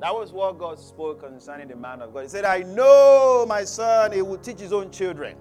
That 0.00 0.12
was 0.14 0.32
what 0.32 0.58
God 0.58 0.78
spoke 0.78 1.20
concerning 1.20 1.68
the 1.68 1.76
man 1.76 2.02
of 2.02 2.12
God. 2.12 2.24
He 2.24 2.28
said, 2.28 2.44
I 2.44 2.62
know 2.62 3.46
my 3.48 3.64
son, 3.64 4.12
he 4.12 4.20
will 4.20 4.38
teach 4.38 4.58
his 4.58 4.72
own 4.72 4.90
children. 4.90 5.36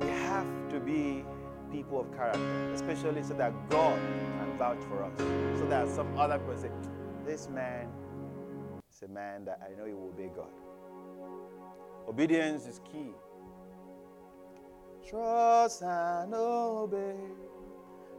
We 0.00 0.08
have 0.08 0.46
to 0.70 0.80
be 0.80 1.24
people 1.72 2.00
of 2.00 2.14
character, 2.14 2.72
especially 2.74 3.22
so 3.22 3.34
that 3.34 3.52
God 3.70 3.98
can 3.98 4.58
vouch 4.58 4.82
for 4.88 5.04
us. 5.04 5.18
So 5.58 5.66
that 5.68 5.88
some 5.88 6.18
other 6.18 6.38
person 6.40 6.70
This 7.24 7.48
man 7.48 7.88
is 8.94 9.02
a 9.02 9.08
man 9.08 9.44
that 9.44 9.60
I 9.64 9.76
know 9.76 9.86
he 9.86 9.92
will 9.92 10.08
obey 10.08 10.30
God. 10.34 10.52
Obedience 12.08 12.66
is 12.66 12.80
key. 12.90 13.10
Trust 15.08 15.82
and 15.82 16.32
obey, 16.32 17.16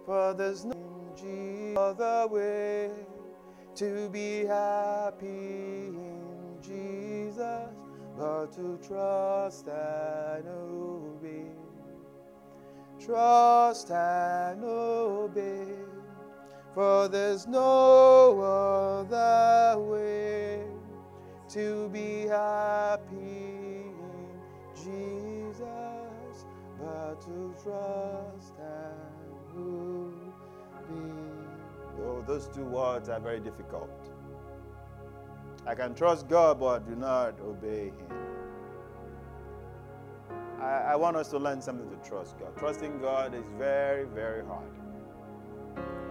for 0.05 0.33
there's 0.33 0.65
no 0.65 0.75
other 1.77 2.27
way 2.27 2.91
to 3.75 4.09
be 4.09 4.45
happy 4.45 5.87
in 5.87 6.57
Jesus, 6.61 7.69
but 8.17 8.51
to 8.53 8.77
trust 8.85 9.67
and 9.67 10.47
obey. 10.47 11.45
Trust 12.99 13.91
and 13.91 14.63
obey, 14.63 15.67
for 16.75 17.07
there's 17.07 17.47
no 17.47 18.37
other 19.09 19.79
way 19.79 20.61
to 21.47 21.87
be 21.87 22.27
happy 22.27 23.85
in 23.87 24.29
Jesus, 24.75 26.45
but 26.77 27.21
to 27.21 27.55
trust 27.63 28.55
and 28.59 29.57
obey. 29.57 30.33
Oh, 32.01 32.21
those 32.27 32.49
two 32.49 32.65
words 32.65 33.07
are 33.07 33.21
very 33.21 33.39
difficult. 33.39 33.89
I 35.65 35.75
can 35.75 35.95
trust 35.95 36.27
God, 36.27 36.59
but 36.59 36.85
do 36.85 36.95
not 36.97 37.39
obey 37.39 37.85
Him. 37.85 38.11
I, 40.59 40.91
I, 40.91 40.95
want 40.97 41.15
us 41.15 41.29
to 41.29 41.39
learn 41.39 41.61
something 41.61 41.89
to 41.89 42.09
trust 42.09 42.37
God. 42.37 42.55
Trusting 42.57 42.99
God 42.99 43.33
is 43.33 43.45
very, 43.57 44.03
very 44.03 44.45
hard. 44.45 44.84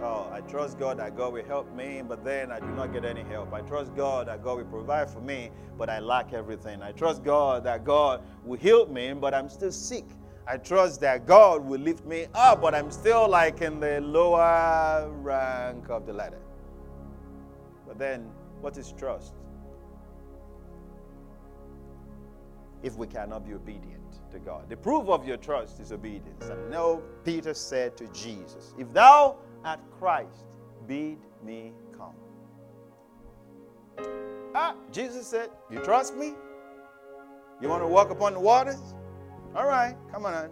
Oh, 0.01 0.29
I 0.31 0.41
trust 0.41 0.77
God 0.77 0.99
that 0.99 1.15
God 1.15 1.33
will 1.33 1.45
help 1.45 1.73
me, 1.73 2.01
but 2.07 2.23
then 2.23 2.51
I 2.51 2.59
do 2.59 2.67
not 2.67 2.91
get 2.91 3.05
any 3.05 3.23
help. 3.23 3.53
I 3.53 3.61
trust 3.61 3.95
God 3.95 4.27
that 4.27 4.43
God 4.43 4.57
will 4.57 4.65
provide 4.65 5.09
for 5.09 5.21
me, 5.21 5.51
but 5.77 5.89
I 5.89 5.99
lack 5.99 6.33
everything. 6.33 6.81
I 6.81 6.91
trust 6.91 7.23
God 7.23 7.63
that 7.63 7.85
God 7.85 8.21
will 8.43 8.57
heal 8.57 8.85
me, 8.87 9.13
but 9.13 9.33
I'm 9.33 9.49
still 9.49 9.71
sick. 9.71 10.05
I 10.47 10.57
trust 10.57 11.01
that 11.01 11.25
God 11.25 11.65
will 11.65 11.79
lift 11.79 12.05
me 12.05 12.27
up, 12.35 12.61
but 12.61 12.75
I'm 12.75 12.91
still 12.91 13.27
like 13.27 13.61
in 13.61 13.79
the 13.79 14.01
lower 14.01 15.09
rank 15.21 15.89
of 15.89 16.05
the 16.05 16.13
ladder. 16.13 16.41
But 17.87 17.97
then, 17.97 18.29
what 18.61 18.77
is 18.77 18.93
trust? 18.97 19.33
If 22.83 22.95
we 22.95 23.07
cannot 23.07 23.47
be 23.47 23.53
obedient 23.53 23.95
to 24.31 24.39
God. 24.39 24.69
The 24.69 24.77
proof 24.77 25.07
of 25.07 25.25
your 25.27 25.37
trust 25.37 25.79
is 25.79 25.91
obedience. 25.91 26.45
And 26.49 26.69
no, 26.69 27.01
Peter 27.23 27.53
said 27.53 27.97
to 27.97 28.07
Jesus, 28.07 28.73
If 28.77 28.91
thou 28.93 29.37
art 29.65 29.79
Christ, 29.99 30.45
bid 30.87 31.17
me 31.43 31.73
come. 31.97 32.13
Ah, 34.53 34.75
Jesus 34.91 35.27
said, 35.27 35.49
You 35.71 35.79
trust 35.79 36.15
me? 36.15 36.33
You 37.61 37.67
want 37.67 37.81
to 37.81 37.87
walk 37.87 38.11
upon 38.11 38.33
the 38.33 38.39
waters? 38.39 38.93
All 39.55 39.65
right, 39.65 39.95
come 40.11 40.25
on. 40.25 40.49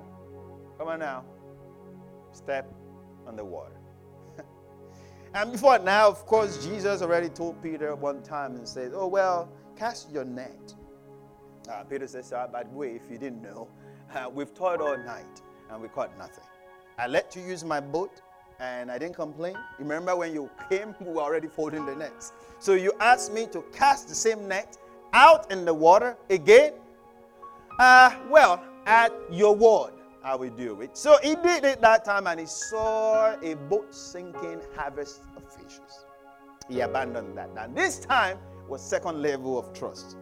Come 0.77 0.87
on 0.87 0.99
now. 0.99 1.23
Step 2.31 2.73
on 3.27 3.35
the 3.35 3.45
water. 3.45 3.77
and 5.35 5.51
before 5.51 5.77
now, 5.79 6.07
of 6.07 6.25
course, 6.25 6.65
Jesus 6.65 7.01
already 7.01 7.29
told 7.29 7.61
Peter 7.61 7.95
one 7.95 8.23
time 8.23 8.55
and 8.55 8.67
said, 8.67 8.91
Oh, 8.95 9.07
well, 9.07 9.49
cast 9.77 10.11
your 10.11 10.25
net. 10.25 10.73
Uh, 11.71 11.83
Peter 11.83 12.07
says, 12.07 12.33
uh, 12.33 12.47
By 12.51 12.63
the 12.63 12.69
way, 12.69 12.95
if 12.95 13.03
you 13.11 13.17
didn't 13.17 13.43
know, 13.43 13.67
uh, 14.15 14.29
we've 14.33 14.53
toiled 14.53 14.81
all 14.81 14.97
night 14.97 15.41
and 15.69 15.81
we 15.81 15.87
caught 15.87 16.17
nothing. 16.17 16.43
I 16.97 17.07
let 17.07 17.35
you 17.35 17.43
use 17.43 17.63
my 17.63 17.79
boat 17.79 18.21
and 18.59 18.91
I 18.91 18.97
didn't 18.97 19.15
complain. 19.15 19.55
Remember 19.79 20.15
when 20.15 20.33
you 20.33 20.49
came, 20.69 20.95
we 21.01 21.13
were 21.13 21.21
already 21.21 21.47
folding 21.47 21.85
the 21.85 21.95
nets. 21.95 22.33
So 22.59 22.73
you 22.73 22.93
asked 22.99 23.33
me 23.33 23.47
to 23.47 23.63
cast 23.73 24.07
the 24.07 24.15
same 24.15 24.47
net 24.47 24.77
out 25.13 25.51
in 25.51 25.65
the 25.65 25.73
water 25.73 26.17
again? 26.29 26.73
Uh, 27.79 28.15
well, 28.29 28.63
at 28.85 29.11
your 29.31 29.55
word, 29.55 29.93
I 30.23 30.35
will 30.35 30.49
do 30.49 30.79
it. 30.81 30.97
So 30.97 31.17
he 31.21 31.35
did 31.35 31.65
it 31.65 31.81
that 31.81 32.05
time 32.05 32.27
and 32.27 32.39
he 32.39 32.45
saw 32.45 33.35
a 33.41 33.55
boat 33.55 33.93
sinking 33.93 34.61
harvest 34.75 35.21
of 35.35 35.43
fishes. 35.53 36.05
He 36.69 36.79
abandoned 36.79 37.37
that. 37.37 37.53
Now, 37.53 37.67
this 37.67 37.99
time 37.99 38.37
was 38.69 38.81
second 38.81 39.21
level 39.21 39.59
of 39.59 39.73
trust. 39.73 40.17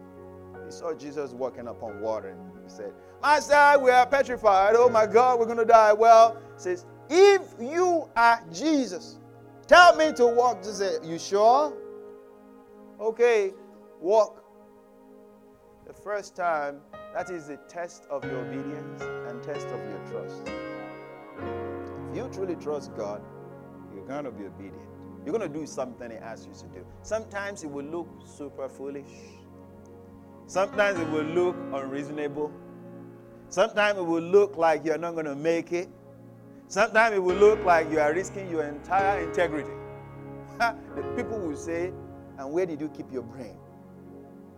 He 0.64 0.72
saw 0.72 0.92
Jesus 0.94 1.32
walking 1.32 1.68
upon 1.68 2.00
water 2.00 2.30
and 2.30 2.64
he 2.64 2.68
said, 2.68 2.92
Master, 3.22 3.78
we 3.78 3.90
are 3.90 4.06
petrified. 4.06 4.74
Oh 4.76 4.88
my 4.88 5.06
God, 5.06 5.38
we're 5.38 5.46
going 5.46 5.58
to 5.58 5.64
die. 5.64 5.92
Well, 5.92 6.36
says, 6.56 6.84
if 7.10 7.42
you 7.60 8.08
are 8.16 8.42
Jesus, 8.52 9.18
tell 9.66 9.96
me 9.96 10.12
to 10.12 10.26
walk. 10.26 10.62
Just 10.62 10.78
say, 10.78 10.98
You 11.04 11.18
sure? 11.18 11.72
Okay, 13.00 13.52
walk. 14.00 14.44
The 15.86 15.92
first 15.92 16.36
time 16.36 16.80
that 17.14 17.28
is 17.30 17.48
the 17.48 17.58
test 17.68 18.04
of 18.10 18.24
your 18.24 18.38
obedience 18.38 19.02
and 19.02 19.42
test 19.42 19.66
of 19.66 19.80
your 19.88 20.00
trust. 20.10 20.48
If 22.10 22.16
you 22.16 22.28
truly 22.32 22.56
trust 22.56 22.94
God, 22.96 23.20
you're 23.94 24.06
going 24.06 24.24
to 24.24 24.30
be 24.30 24.46
obedient. 24.46 24.88
You're 25.24 25.36
going 25.36 25.52
to 25.52 25.58
do 25.58 25.66
something 25.66 26.10
He 26.10 26.16
asks 26.16 26.46
you 26.46 26.54
to 26.54 26.78
do. 26.78 26.86
Sometimes 27.02 27.62
it 27.64 27.70
will 27.70 27.84
look 27.84 28.08
super 28.24 28.68
foolish. 28.68 29.10
Sometimes 30.46 30.98
it 30.98 31.08
will 31.10 31.24
look 31.24 31.56
unreasonable. 31.72 32.52
Sometimes 33.48 33.98
it 33.98 34.04
will 34.04 34.22
look 34.22 34.56
like 34.56 34.84
you're 34.84 34.98
not 34.98 35.12
going 35.12 35.26
to 35.26 35.36
make 35.36 35.72
it. 35.72 35.88
Sometimes 36.72 37.16
it 37.16 37.18
will 37.18 37.36
look 37.36 37.62
like 37.66 37.90
you 37.90 38.00
are 38.00 38.14
risking 38.14 38.50
your 38.50 38.64
entire 38.64 39.20
integrity. 39.20 39.68
the 40.58 41.02
people 41.14 41.38
will 41.38 41.54
say, 41.54 41.92
And 42.38 42.50
where 42.50 42.64
did 42.64 42.80
you 42.80 42.88
keep 42.88 43.12
your 43.12 43.24
brain 43.24 43.58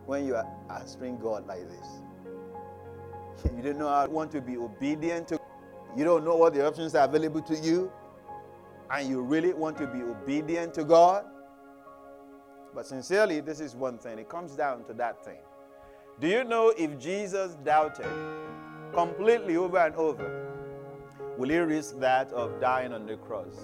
when 0.06 0.24
you 0.24 0.36
are 0.36 0.46
answering 0.70 1.18
God 1.18 1.44
like 1.48 1.68
this? 1.68 1.88
You 3.56 3.62
don't 3.64 3.78
know 3.78 3.88
how 3.88 4.06
to 4.06 4.12
want 4.12 4.30
to 4.30 4.40
be 4.40 4.56
obedient 4.56 5.26
to 5.28 5.40
you 5.96 6.04
don't 6.04 6.24
know 6.24 6.36
what 6.36 6.54
the 6.54 6.64
options 6.64 6.94
are 6.94 7.04
available 7.04 7.42
to 7.42 7.56
you, 7.56 7.90
and 8.92 9.08
you 9.08 9.20
really 9.20 9.52
want 9.52 9.76
to 9.78 9.88
be 9.88 10.00
obedient 10.02 10.72
to 10.74 10.84
God. 10.84 11.24
But 12.76 12.86
sincerely, 12.86 13.40
this 13.40 13.58
is 13.58 13.74
one 13.74 13.98
thing. 13.98 14.20
It 14.20 14.28
comes 14.28 14.54
down 14.54 14.84
to 14.84 14.92
that 14.94 15.24
thing. 15.24 15.40
Do 16.20 16.28
you 16.28 16.44
know 16.44 16.72
if 16.78 16.96
Jesus 16.96 17.56
doubted 17.64 18.06
completely 18.92 19.56
over 19.56 19.78
and 19.78 19.96
over, 19.96 20.43
will 21.38 21.48
he 21.48 21.58
risk 21.58 21.98
that 22.00 22.32
of 22.32 22.60
dying 22.60 22.92
on 22.92 23.06
the 23.06 23.16
cross? 23.16 23.54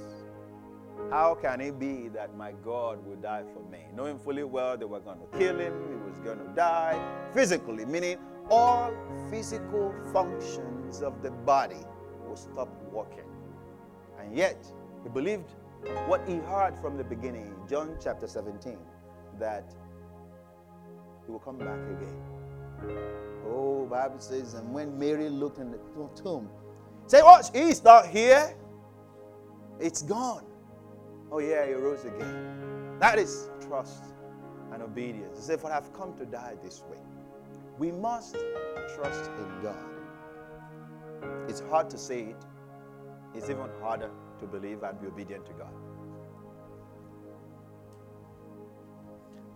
How 1.11 1.35
can 1.35 1.61
it 1.61 1.79
be 1.79 2.09
that 2.09 2.37
my 2.37 2.53
God 2.65 3.05
will 3.05 3.17
die 3.17 3.43
for 3.53 3.63
me? 3.71 3.79
Knowing 3.95 4.19
fully 4.19 4.45
well 4.45 4.77
they 4.77 4.85
were 4.85 5.01
going 5.01 5.19
to 5.19 5.39
kill 5.39 5.59
him, 5.59 5.73
he 5.89 5.97
was 6.09 6.19
going 6.19 6.39
to 6.39 6.53
die 6.55 7.01
physically, 7.33 7.85
meaning 7.85 8.19
all 8.51 8.93
physical 9.31 9.95
functions 10.13 11.03
of 11.03 11.23
the 11.23 11.31
body 11.31 11.85
will 12.27 12.37
stop 12.37 12.69
working. 12.93 13.25
And 14.21 14.37
yet, 14.37 14.65
he 15.03 15.09
believed 15.09 15.51
what 16.07 16.27
he 16.29 16.37
heard 16.37 16.77
from 16.79 16.97
the 16.97 17.05
beginning, 17.05 17.55
John 17.69 17.97
chapter 18.03 18.29
17, 18.29 18.77
that 19.39 19.75
he 21.25 21.33
will 21.33 21.39
come 21.39 21.59
back 21.59 21.79
again. 21.79 22.99
Oh, 23.49 23.87
Bible 23.91 24.21
says, 24.21 24.55
and 24.55 24.73
when 24.73 24.99
Mary 24.99 25.29
looked 25.29 25.59
in 25.59 25.71
the 25.71 25.79
tomb, 26.15 26.49
say, 27.11 27.21
Oh, 27.25 27.41
he's 27.53 27.83
not 27.83 28.07
here. 28.07 28.55
It's 29.81 30.03
gone. 30.03 30.45
Oh, 31.33 31.39
yeah, 31.39 31.67
he 31.67 31.73
rose 31.73 32.05
again. 32.05 32.99
That 33.01 33.19
is 33.19 33.49
trust 33.67 34.05
and 34.73 34.83
obedience. 34.83 35.39
He 35.39 35.45
said, 35.45 35.61
For 35.61 35.73
I've 35.73 35.93
come 35.93 36.17
to 36.19 36.25
die 36.25 36.55
this 36.63 36.83
way. 36.91 36.99
We 37.79 37.91
must 37.91 38.37
trust 38.95 39.31
in 39.39 39.63
God. 39.63 39.77
It's 41.49 41.61
hard 41.61 41.91
to 41.91 41.99
say 41.99 42.21
it, 42.21 42.37
it's 43.35 43.51
even 43.51 43.69
harder 43.81 44.11
to 44.39 44.47
believe 44.47 44.83
and 44.83 45.01
be 45.01 45.09
obedient 45.09 45.47
to 45.47 45.53
God. 45.53 45.73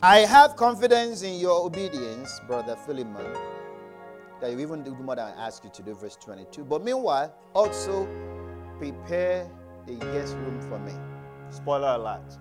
I 0.02 0.20
have 0.20 0.56
confidence 0.56 1.22
in 1.22 1.38
your 1.38 1.64
obedience, 1.64 2.40
brother 2.46 2.76
Philemon, 2.76 3.36
that 4.44 4.52
you 4.52 4.60
even 4.60 4.82
do 4.82 4.94
more 4.96 5.16
than 5.16 5.26
I 5.26 5.46
ask 5.46 5.64
you 5.64 5.70
to 5.70 5.82
do, 5.82 5.94
verse 5.94 6.16
22. 6.16 6.66
But 6.66 6.84
meanwhile, 6.84 7.34
also 7.54 8.06
prepare 8.78 9.50
a 9.88 9.92
guest 9.92 10.34
room 10.34 10.60
for 10.60 10.78
me. 10.80 10.92
Spoiler 11.48 11.94
alert. 11.94 12.36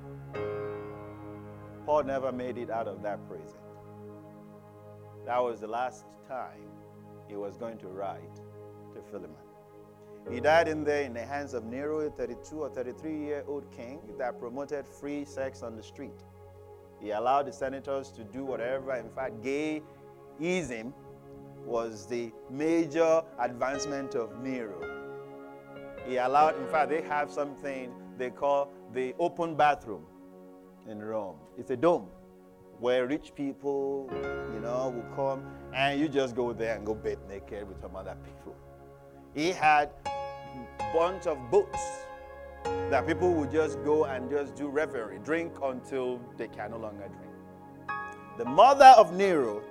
Paul 1.86 2.04
never 2.04 2.34
made 2.34 2.58
it 2.58 2.70
out 2.70 2.90
of 2.90 3.02
that 3.04 3.26
prison. 3.30 3.60
That 5.26 5.42
was 5.42 5.62
the 5.62 5.68
last 5.68 6.04
time 6.28 6.68
he 7.30 7.36
was 7.38 7.56
going 7.56 7.78
to 7.78 7.88
write 7.88 8.36
to 8.94 9.02
Philemon. 9.10 9.38
He 10.30 10.42
died 10.42 10.68
in 10.68 10.84
there 10.84 11.04
in 11.04 11.14
the 11.14 11.26
hands 11.26 11.54
of 11.54 11.64
Nero, 11.64 12.00
a 12.02 12.10
32 12.10 12.64
or 12.64 12.70
33 12.70 13.18
year 13.18 13.46
old 13.48 13.72
king 13.72 14.02
that 14.18 14.40
promoted 14.40 14.86
free 14.86 15.24
sex 15.24 15.64
on 15.64 15.78
the 15.78 15.84
street. 15.84 16.22
He 17.02 17.12
allowed 17.12 17.48
the 17.48 17.54
senators 17.54 18.10
to 18.12 18.26
do 18.26 18.44
whatever. 18.44 18.94
In 18.96 19.10
fact, 19.10 19.42
gayism 19.42 20.94
was 21.66 22.06
the 22.08 22.32
major 22.50 23.22
advancement 23.40 24.16
of 24.16 24.42
Nero. 24.42 24.82
He 26.08 26.18
allowed, 26.18 26.58
in 26.58 26.68
fact, 26.68 26.90
they 26.90 27.02
have 27.02 27.32
something 27.32 27.92
they 28.18 28.30
call 28.30 28.72
the 28.94 29.16
open 29.20 29.56
bathroom 29.56 30.06
in 30.88 31.02
Rome. 31.02 31.38
It's 31.58 31.72
a 31.72 31.78
dome 31.78 32.08
where 32.80 33.08
rich 33.08 33.34
people, 33.36 34.10
you 34.54 34.60
know, 34.60 34.90
will 34.94 35.16
come 35.16 35.46
and 35.74 36.00
you 36.00 36.10
just 36.10 36.36
go 36.36 36.52
there 36.54 36.76
and 36.76 36.86
go 36.86 36.94
bathe 36.94 37.20
naked 37.30 37.68
with 37.68 37.80
some 37.82 37.96
other 37.96 38.16
people. 38.26 38.56
He 39.34 39.52
had 39.52 39.90
a 40.06 40.94
bunch 40.94 41.26
of 41.28 41.38
boats 41.50 41.80
that 42.64 43.08
people 43.08 43.34
would 43.34 43.52
just 43.52 43.82
go 43.84 44.06
and 44.06 44.30
just 44.30 44.56
do 44.56 44.68
revelry, 44.68 45.20
drink 45.24 45.54
until 45.64 46.20
they 46.38 46.48
can 46.48 46.72
no 46.72 46.78
longer 46.78 47.08
drink. 47.08 47.98
The 48.38 48.46
mother 48.46 48.94
of 48.98 49.14
Nero 49.14 49.62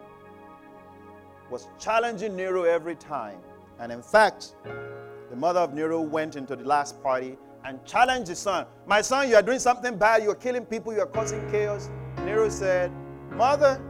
was 1.52 1.68
challenging 1.78 2.34
Nero 2.34 2.62
every 2.62 2.96
time. 2.96 3.38
And 3.78 3.92
in 3.92 4.02
fact, 4.02 4.54
the 5.28 5.36
mother 5.36 5.60
of 5.60 5.74
Nero 5.74 6.00
went 6.00 6.34
into 6.34 6.56
the 6.56 6.64
last 6.64 7.00
party 7.02 7.36
and 7.64 7.84
challenged 7.84 8.28
his 8.28 8.38
son. 8.38 8.66
My 8.86 9.02
son, 9.02 9.28
you 9.28 9.36
are 9.36 9.42
doing 9.42 9.58
something 9.58 9.98
bad. 9.98 10.22
You're 10.22 10.34
killing 10.34 10.64
people. 10.64 10.94
You're 10.94 11.06
causing 11.06 11.48
chaos. 11.50 11.90
Nero 12.24 12.48
said, 12.48 12.90
Mother, 13.32 13.80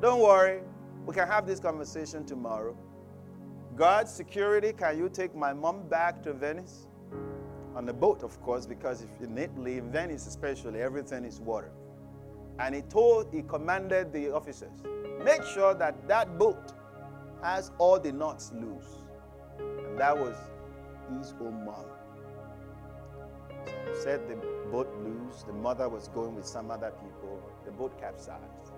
don't 0.00 0.20
worry. 0.20 0.60
We 1.06 1.14
can 1.14 1.28
have 1.28 1.46
this 1.46 1.60
conversation 1.60 2.24
tomorrow. 2.26 2.76
God's 3.76 4.12
security, 4.12 4.72
can 4.72 4.98
you 4.98 5.08
take 5.08 5.36
my 5.36 5.52
mom 5.52 5.88
back 5.88 6.20
to 6.24 6.32
Venice? 6.32 6.88
On 7.76 7.86
the 7.86 7.92
boat, 7.92 8.22
of 8.24 8.40
course, 8.42 8.66
because 8.66 9.02
if 9.02 9.26
in 9.26 9.38
Italy, 9.38 9.78
in 9.78 9.90
Venice 9.90 10.26
especially, 10.26 10.82
everything 10.82 11.24
is 11.24 11.40
water. 11.40 11.70
And 12.58 12.74
he 12.74 12.82
told, 12.82 13.32
he 13.32 13.42
commanded 13.42 14.12
the 14.12 14.34
officers, 14.34 14.82
make 15.24 15.42
sure 15.42 15.74
that 15.74 16.06
that 16.08 16.38
boat 16.38 16.72
has 17.42 17.70
all 17.78 17.98
the 17.98 18.12
knots 18.12 18.52
loose. 18.54 19.04
And 19.58 19.98
that 19.98 20.16
was 20.16 20.36
his 21.18 21.34
own 21.40 21.64
mom. 21.64 21.84
So 23.66 23.72
he 23.88 24.00
set 24.00 24.28
the 24.28 24.36
boat 24.70 24.88
loose. 25.02 25.42
The 25.42 25.52
mother 25.52 25.88
was 25.88 26.08
going 26.08 26.34
with 26.34 26.46
some 26.46 26.70
other 26.70 26.90
people. 26.90 27.40
The 27.64 27.72
boat 27.72 27.98
capsized. 27.98 28.72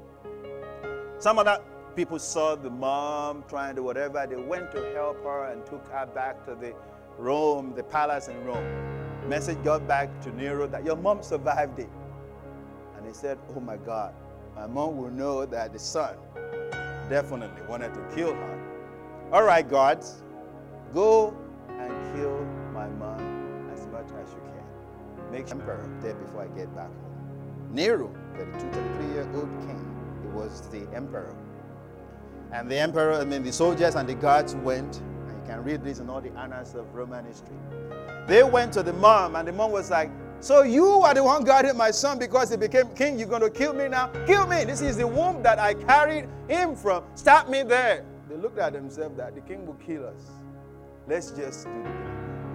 Some 1.19 1.39
other 1.39 1.61
people 1.95 2.19
saw 2.19 2.57
the 2.57 2.71
mom 2.71 3.45
trying 3.49 3.77
to 3.77 3.83
whatever. 3.83 4.27
They 4.27 4.37
went 4.37 4.73
to 4.73 4.93
help 4.95 5.23
her 5.23 5.53
and 5.53 5.65
took 5.67 5.87
her 5.89 6.07
back 6.07 6.45
to 6.47 6.55
the 6.55 6.75
Rome, 7.19 7.75
the 7.77 7.85
palace 7.85 8.29
in 8.29 8.45
Rome. 8.45 9.29
Message 9.29 9.63
got 9.63 9.87
back 9.87 10.21
to 10.23 10.33
Nero 10.33 10.67
that 10.67 10.85
your 10.85 10.97
mom 10.97 11.23
survived 11.23 11.79
it. 11.79 11.89
Said, 13.15 13.39
Oh 13.55 13.61
my 13.61 13.77
God, 13.77 14.13
my 14.57 14.67
mom 14.67 14.97
will 14.97 15.11
know 15.11 15.47
that 15.47 15.73
the 15.73 15.79
son 15.79 16.17
definitely 17.09 17.63
wanted 17.69 17.95
to 17.95 18.01
kill 18.13 18.35
her. 18.35 18.61
All 19.33 19.45
right, 19.45 19.69
gods, 19.69 20.25
go 20.93 21.37
and 21.69 22.17
kill 22.17 22.45
my 22.73 22.89
mom 22.89 23.71
as 23.73 23.87
much 23.87 24.07
as 24.21 24.33
you 24.33 24.41
can. 24.41 25.31
Make 25.31 25.47
sure 25.47 25.61
emperor 25.61 25.89
there 26.03 26.15
before 26.15 26.43
I 26.43 26.49
get 26.59 26.75
back 26.75 26.89
home. 26.89 27.69
Nero, 27.71 28.13
32, 28.37 28.59
33 28.73 29.07
year 29.13 29.29
old 29.33 29.49
king, 29.61 29.97
he 30.23 30.29
was 30.37 30.63
the 30.73 30.89
emperor. 30.93 31.37
And 32.53 32.69
the 32.69 32.79
emperor, 32.79 33.15
I 33.15 33.25
mean, 33.25 33.45
the 33.45 33.53
soldiers 33.53 33.95
and 33.95 34.09
the 34.09 34.15
guards 34.15 34.57
went, 34.57 34.97
and 35.29 35.41
you 35.41 35.47
can 35.47 35.63
read 35.63 35.85
this 35.85 36.01
in 36.01 36.11
all 36.11 36.21
the 36.21 36.37
annals 36.37 36.75
of 36.75 36.93
Roman 36.93 37.25
history. 37.27 37.57
They 38.27 38.43
went 38.43 38.73
to 38.73 38.83
the 38.83 38.93
mom, 38.93 39.37
and 39.37 39.47
the 39.47 39.53
mom 39.53 39.71
was 39.71 39.89
like, 39.89 40.11
So 40.41 40.63
you 40.63 40.87
are 40.87 41.15
the 41.15 41.23
one 41.23 41.45
guarding 41.45 41.77
my 41.77 41.91
son 41.91 42.19
because 42.19 42.51
he 42.51 42.57
became 42.57 42.89
king. 42.95 43.19
You're 43.19 43.29
going 43.29 43.43
to 43.43 43.51
kill 43.51 43.73
me 43.73 43.89
now? 43.89 44.09
Kill 44.27 44.47
me. 44.47 44.65
This 44.65 44.81
is 44.83 44.97
the 44.99 45.07
womb 45.07 45.43
that 45.43 45.59
I 45.59 45.75
carried 45.75 46.29
him 46.49 46.77
from. 46.77 47.05
Stop 47.15 47.49
me 47.49 47.63
there. 47.63 48.05
They 48.29 48.37
looked 48.37 48.59
at 48.59 48.73
themselves 48.73 49.17
that 49.17 49.35
the 49.35 49.41
king 49.41 49.65
will 49.67 49.75
kill 49.75 50.07
us. 50.07 50.31
Let's 51.07 51.31
just 51.31 51.65
do. 51.65 51.83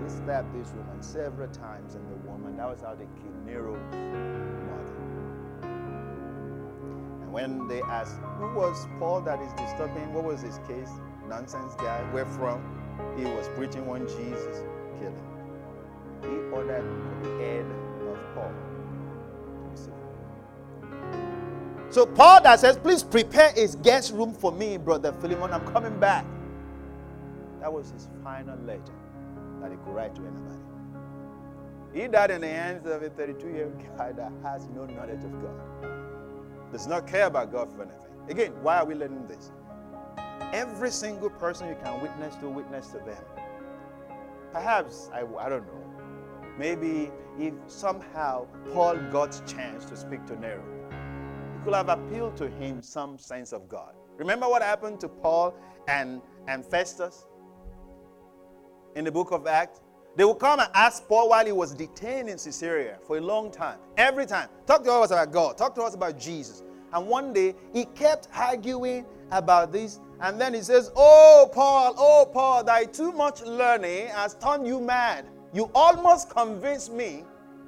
They 0.04 0.10
stabbed 0.10 0.54
this 0.60 0.72
woman 0.74 1.02
several 1.02 1.48
times 1.50 1.96
in 1.96 2.02
the 2.10 2.15
womb, 2.28 2.46
and 2.48 2.60
that 2.60 2.68
was 2.68 2.82
how 2.82 2.96
they 2.96 3.06
killed 3.22 3.46
Nero's 3.46 3.80
mother. 3.92 5.00
And 7.22 7.32
when 7.32 7.68
they 7.68 7.82
asked, 7.84 8.18
Who 8.38 8.54
was 8.56 8.88
Paul 8.98 9.22
that 9.22 9.39
is 9.39 9.54
disturbing? 9.54 10.13
What 10.13 10.24
was 10.24 10.42
his 10.42 10.60
case? 10.68 10.89
Nonsense 11.28 11.76
guy. 11.76 12.02
Where 12.12 12.26
from? 12.26 12.62
He 13.18 13.24
was 13.24 13.48
preaching 13.50 13.86
one 13.86 14.08
Jesus. 14.08 14.63
Kill 15.00 15.10
him. 15.10 15.38
He 16.22 16.36
ordered 16.52 16.86
the 17.24 17.30
head 17.40 17.66
of 18.08 18.18
Paul 18.36 18.54
So 21.90 22.06
Paul 22.06 22.42
that 22.44 22.60
says, 22.60 22.78
please 22.78 23.02
prepare 23.02 23.52
his 23.52 23.76
guest 23.76 24.14
room 24.14 24.34
for 24.34 24.52
me, 24.52 24.78
brother 24.78 25.12
Philemon. 25.14 25.52
I'm 25.52 25.66
coming 25.68 26.00
back. 26.00 26.24
That 27.60 27.74
was 27.74 27.90
his 27.92 28.08
final 28.24 28.58
letter 28.60 28.94
that 29.60 29.72
he 29.72 29.78
could 29.78 29.94
write 29.94 30.14
to 30.16 30.22
anybody. 30.22 30.56
He 31.94 32.08
died 32.08 32.30
in 32.30 32.42
the 32.42 32.48
hands 32.48 32.86
of 32.86 33.02
a 33.02 33.10
32-year-old 33.10 33.98
guy 33.98 34.12
that 34.12 34.32
has 34.44 34.68
no 34.68 34.86
knowledge 34.86 35.24
of 35.24 35.32
God. 35.42 35.92
Does 36.72 36.86
not 36.86 37.08
care 37.08 37.26
about 37.26 37.52
God 37.52 37.72
for 37.72 37.82
anything. 37.82 38.00
Again, 38.30 38.52
why 38.62 38.78
are 38.78 38.86
we 38.86 38.94
learning 38.94 39.26
this? 39.28 39.52
Every 40.54 40.92
single 40.92 41.32
person 41.32 41.68
you 41.68 41.76
can 41.84 42.00
witness 42.02 42.36
to, 42.36 42.50
witness 42.50 42.88
to 42.90 43.00
them. 43.00 43.24
Perhaps, 44.54 45.10
I, 45.12 45.22
I 45.40 45.50
don't 45.50 45.66
know, 45.66 45.88
maybe 46.60 47.10
if 47.39 47.54
somehow 47.67 48.45
Paul 48.74 48.98
got 49.12 49.41
chance 49.48 49.86
to 49.86 49.95
speak 49.95 50.26
to 50.28 50.36
Nero, 50.36 50.62
he 51.54 51.63
could 51.63 51.74
have 51.74 51.88
appealed 51.88 52.36
to 52.38 52.50
him 52.50 52.82
some 52.82 53.17
sense 53.17 53.54
of 53.54 53.69
God. 53.69 53.95
Remember 54.17 54.48
what 54.48 54.62
happened 54.62 55.00
to 55.00 55.08
Paul 55.08 55.56
and, 55.88 56.22
and 56.50 56.65
Festus 56.65 57.26
in 58.95 59.06
the 59.06 59.12
book 59.12 59.32
of 59.32 59.48
Acts? 59.48 59.80
They 60.17 60.26
would 60.26 60.39
come 60.39 60.60
and 60.60 60.69
ask 60.74 61.08
Paul 61.08 61.30
while 61.30 61.45
he 61.45 61.54
was 61.54 61.74
detained 61.74 62.28
in 62.28 62.38
Caesarea 62.38 62.98
for 63.08 63.17
a 63.17 63.22
long 63.22 63.52
time. 63.52 63.80
Every 63.95 64.26
time. 64.26 64.50
Talk 64.67 64.84
to 64.84 64.91
us 64.91 65.12
about 65.12 65.32
God. 65.32 65.58
Talk 65.58 65.76
to 65.76 65.82
us 65.84 65.93
about 65.93 66.19
Jesus. 66.19 66.62
And 66.91 67.08
one 67.08 67.32
day 67.32 67.56
he 67.72 67.86
kept 67.86 68.28
arguing 68.36 69.06
about 69.32 69.72
this. 69.72 70.02
And 70.19 70.41
then 70.41 70.54
he 70.54 70.62
says, 70.62 70.91
Oh, 70.95 71.50
Paul, 71.54 71.93
oh, 71.98 72.30
Paul, 72.34 72.65
thy 72.65 72.84
too 72.84 73.13
much 73.13 73.41
learning 73.43 74.08
has 74.08 74.34
turned 74.36 74.67
you 74.67 74.82
mad. 74.82 75.26
You 75.54 75.72
almost 75.74 76.30
convinced 76.30 76.92
me 76.92 77.24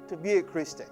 to 0.08 0.16
be 0.16 0.34
a 0.34 0.42
Christian. 0.42 0.86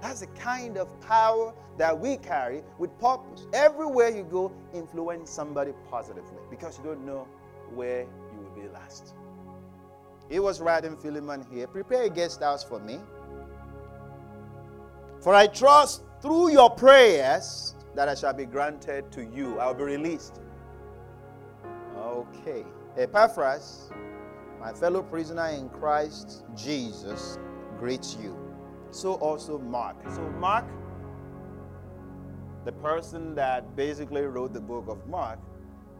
That's 0.00 0.20
the 0.20 0.26
kind 0.28 0.76
of 0.76 1.00
power 1.00 1.54
that 1.78 1.98
we 1.98 2.16
carry 2.18 2.62
with 2.78 2.96
purpose. 2.98 3.46
Everywhere 3.52 4.10
you 4.10 4.24
go, 4.24 4.52
influence 4.74 5.30
somebody 5.30 5.72
positively 5.90 6.38
because 6.50 6.78
you 6.78 6.84
don't 6.84 7.04
know 7.06 7.26
where 7.74 8.02
you 8.02 8.38
will 8.38 8.62
be 8.62 8.68
last. 8.68 9.14
He 10.28 10.40
was 10.40 10.60
writing 10.60 10.96
Philemon 10.96 11.44
here 11.50 11.66
prepare 11.66 12.04
a 12.04 12.10
guest 12.10 12.40
house 12.40 12.64
for 12.64 12.78
me. 12.80 12.98
For 15.20 15.34
I 15.34 15.46
trust 15.46 16.02
through 16.20 16.50
your 16.52 16.70
prayers 16.70 17.74
that 17.94 18.08
I 18.08 18.14
shall 18.14 18.34
be 18.34 18.44
granted 18.44 19.10
to 19.12 19.24
you. 19.24 19.58
I'll 19.58 19.74
be 19.74 19.84
released. 19.84 20.40
Okay. 21.96 22.64
Epaphras, 22.96 23.90
my 24.64 24.72
fellow 24.72 25.02
prisoner 25.02 25.48
in 25.48 25.68
Christ 25.68 26.42
Jesus, 26.56 27.38
greets 27.78 28.16
you 28.20 28.34
so 28.94 29.14
also 29.14 29.58
Mark. 29.58 29.96
So, 30.14 30.22
Mark, 30.38 30.64
the 32.64 32.72
person 32.72 33.34
that 33.34 33.74
basically 33.74 34.22
wrote 34.22 34.54
the 34.54 34.60
book 34.60 34.84
of 34.88 35.06
Mark, 35.08 35.40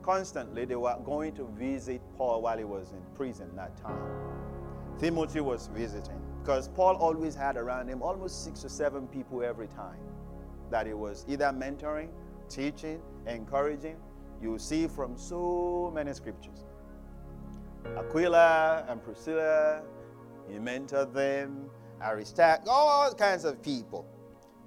constantly 0.02 0.64
they 0.64 0.76
were 0.76 0.96
going 1.04 1.34
to 1.34 1.44
visit 1.58 2.00
Paul 2.16 2.40
while 2.42 2.56
he 2.56 2.64
was 2.64 2.92
in 2.92 3.02
prison 3.16 3.50
that 3.56 3.76
time. 3.76 4.00
Timothy 4.98 5.40
was 5.40 5.66
visiting 5.74 6.20
because 6.40 6.68
Paul 6.68 6.94
always 6.96 7.34
had 7.34 7.56
around 7.56 7.88
him 7.88 8.00
almost 8.00 8.44
six 8.44 8.64
or 8.64 8.68
seven 8.68 9.08
people 9.08 9.42
every 9.42 9.66
time 9.66 9.98
that 10.70 10.86
he 10.86 10.94
was 10.94 11.26
either 11.28 11.46
mentoring, 11.46 12.10
teaching, 12.48 13.02
encouraging. 13.26 13.96
You 14.40 14.58
see 14.58 14.86
from 14.86 15.18
so 15.18 15.90
many 15.94 16.12
scriptures. 16.12 16.64
Aquila 17.96 18.84
and 18.88 19.02
Priscilla, 19.02 19.82
he 20.48 20.58
mentored 20.58 21.12
them. 21.12 21.70
Aristarchus, 22.02 22.68
all 22.68 23.14
kinds 23.14 23.44
of 23.44 23.62
people. 23.62 24.06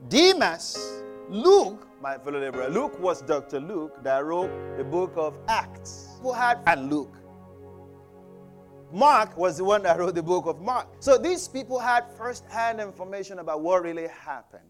Demas, 0.07 1.03
Luke, 1.29 1.87
my 2.01 2.17
fellow 2.17 2.39
laborer, 2.39 2.69
Luke 2.69 2.99
was 2.99 3.21
Dr. 3.21 3.59
Luke 3.59 4.01
that 4.03 4.23
wrote 4.23 4.51
the 4.77 4.83
book 4.83 5.13
of 5.15 5.37
Acts. 5.47 6.19
Who 6.21 6.31
had 6.31 6.59
and 6.65 6.89
Luke. 6.89 7.15
Mark 8.91 9.37
was 9.37 9.57
the 9.57 9.65
one 9.65 9.83
that 9.83 9.99
wrote 9.99 10.15
the 10.15 10.23
book 10.23 10.45
of 10.45 10.61
Mark. 10.61 10.87
So 10.99 11.17
these 11.17 11.47
people 11.47 11.77
had 11.77 12.05
first-hand 12.17 12.79
information 12.79 13.39
about 13.39 13.61
what 13.61 13.83
really 13.83 14.07
happened. 14.07 14.63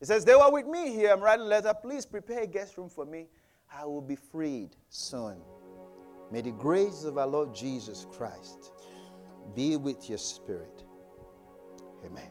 He 0.00 0.06
says, 0.06 0.24
They 0.24 0.34
were 0.34 0.50
with 0.50 0.66
me 0.66 0.92
here. 0.92 1.12
I'm 1.12 1.20
writing 1.20 1.46
a 1.46 1.48
letter. 1.48 1.72
Please 1.80 2.04
prepare 2.04 2.42
a 2.42 2.46
guest 2.46 2.76
room 2.76 2.88
for 2.88 3.04
me. 3.06 3.28
I 3.72 3.84
will 3.84 4.02
be 4.02 4.16
freed 4.16 4.70
soon. 4.88 5.40
May 6.30 6.40
the 6.40 6.52
grace 6.52 7.04
of 7.04 7.18
our 7.18 7.26
Lord 7.26 7.54
Jesus 7.54 8.06
Christ 8.10 8.72
be 9.54 9.76
with 9.76 10.08
your 10.08 10.18
spirit. 10.18 10.84
Amen. 12.04 12.30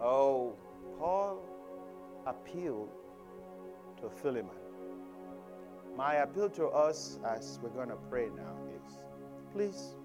Oh, 0.00 0.56
Paul 0.98 1.42
appealed 2.26 2.90
to 4.00 4.10
Philemon. 4.10 4.56
My 5.96 6.16
appeal 6.16 6.48
to 6.50 6.66
us 6.66 7.18
as 7.24 7.58
we're 7.62 7.70
going 7.70 7.88
to 7.88 7.96
pray 8.10 8.28
now 8.34 8.56
is 8.74 8.98
please 9.52 9.96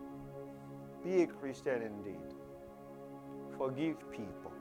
be 1.03 1.23
a 1.23 1.27
Christian 1.27 1.81
indeed. 1.81 2.33
Forgive 3.57 3.97
people. 4.11 4.51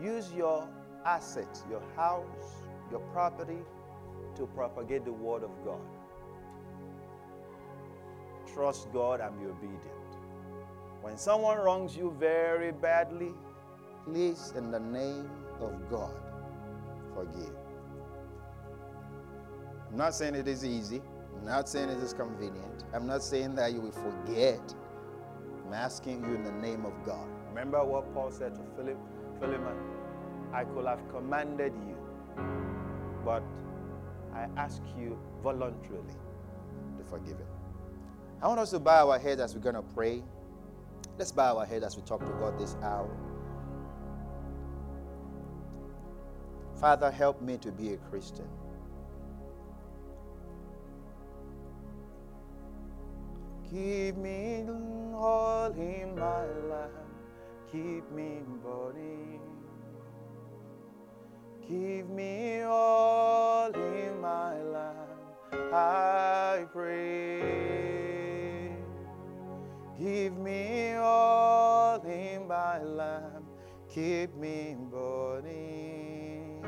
Use 0.00 0.32
your 0.32 0.68
assets, 1.04 1.64
your 1.68 1.82
house, 1.96 2.62
your 2.90 3.00
property 3.12 3.58
to 4.36 4.46
propagate 4.46 5.04
the 5.04 5.12
word 5.12 5.42
of 5.42 5.50
God. 5.64 5.80
Trust 8.58 8.92
God 8.92 9.20
and 9.20 9.38
be 9.38 9.46
obedient. 9.46 9.84
When 11.00 11.16
someone 11.16 11.58
wrongs 11.58 11.96
you 11.96 12.12
very 12.18 12.72
badly, 12.72 13.32
please, 14.04 14.52
in 14.56 14.72
the 14.72 14.80
name 14.80 15.30
of 15.60 15.88
God, 15.88 16.12
forgive. 17.14 17.54
I'm 19.88 19.96
not 19.96 20.12
saying 20.12 20.34
it 20.34 20.48
is 20.48 20.64
easy. 20.64 21.00
I'm 21.36 21.46
not 21.46 21.68
saying 21.68 21.88
it 21.88 21.98
is 21.98 22.12
convenient. 22.12 22.82
I'm 22.92 23.06
not 23.06 23.22
saying 23.22 23.54
that 23.54 23.72
you 23.72 23.80
will 23.80 23.92
forget. 23.92 24.74
I'm 25.64 25.72
asking 25.72 26.24
you 26.24 26.34
in 26.34 26.42
the 26.42 26.50
name 26.50 26.84
of 26.84 26.94
God. 27.06 27.28
Remember 27.50 27.84
what 27.84 28.12
Paul 28.12 28.32
said 28.32 28.56
to 28.56 28.62
Philip, 28.74 28.98
Philemon? 29.38 29.76
I 30.52 30.64
could 30.64 30.84
have 30.84 31.08
commanded 31.10 31.74
you, 31.86 31.96
but 33.24 33.44
I 34.34 34.48
ask 34.56 34.82
you 34.98 35.16
voluntarily 35.44 36.16
to 36.98 37.04
forgive 37.04 37.38
him. 37.38 37.57
I 38.40 38.46
want 38.46 38.60
us 38.60 38.70
to 38.70 38.78
bow 38.78 39.10
our 39.10 39.18
heads 39.18 39.40
as 39.40 39.54
we're 39.54 39.60
going 39.60 39.74
to 39.74 39.82
pray. 39.82 40.22
Let's 41.18 41.32
bow 41.32 41.58
our 41.58 41.66
head 41.66 41.82
as 41.82 41.96
we 41.96 42.02
talk 42.02 42.20
to 42.20 42.32
God 42.32 42.58
this 42.58 42.76
hour. 42.82 43.10
Father, 46.80 47.10
help 47.10 47.42
me 47.42 47.58
to 47.58 47.72
be 47.72 47.94
a 47.94 47.96
Christian. 47.96 48.46
Keep 53.68 54.16
me 54.16 54.64
all 55.14 55.72
in 55.72 56.14
my 56.16 56.46
life. 56.70 56.90
Keep 57.72 58.10
me 58.12 58.38
in 58.38 58.58
body. 58.62 59.40
Give 61.68 62.08
me 62.08 62.62
all 62.62 63.70
in 63.72 64.20
my 64.20 64.62
life. 64.62 64.94
I 65.72 66.64
pray. 66.72 67.87
Give 69.98 70.38
me 70.38 70.94
all 70.94 72.00
in 72.02 72.46
my 72.46 72.80
life. 72.80 73.42
Keep 73.92 74.36
me 74.36 74.76
burning. 74.92 76.64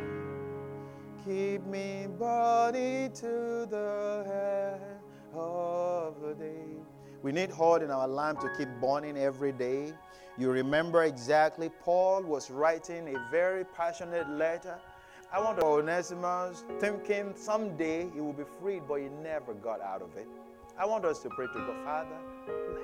Keep 1.24 1.64
me 1.66 2.08
burning 2.18 3.12
to 3.12 3.66
the 3.70 4.24
end 4.26 5.00
of 5.32 6.20
the 6.20 6.34
day. 6.34 6.74
We 7.22 7.30
need 7.30 7.50
hold 7.50 7.82
in 7.82 7.92
our 7.92 8.08
lamp 8.08 8.40
to 8.40 8.50
keep 8.58 8.68
burning 8.80 9.16
every 9.16 9.52
day. 9.52 9.92
You 10.36 10.50
remember 10.50 11.04
exactly, 11.04 11.68
Paul 11.68 12.24
was 12.24 12.50
writing 12.50 13.14
a 13.14 13.30
very 13.30 13.64
passionate 13.64 14.28
letter. 14.30 14.76
I 15.32 15.40
want 15.40 15.60
to 15.60 15.66
Onesimus 15.66 16.64
thinking 16.80 17.34
someday 17.36 18.10
he 18.12 18.20
will 18.20 18.32
be 18.32 18.44
freed, 18.60 18.82
but 18.88 18.96
he 18.96 19.08
never 19.22 19.54
got 19.54 19.80
out 19.80 20.02
of 20.02 20.16
it. 20.16 20.26
I 20.80 20.86
want 20.86 21.04
us 21.04 21.18
to 21.18 21.28
pray 21.28 21.46
to 21.46 21.52
God, 21.52 21.84
Father, 21.84 22.18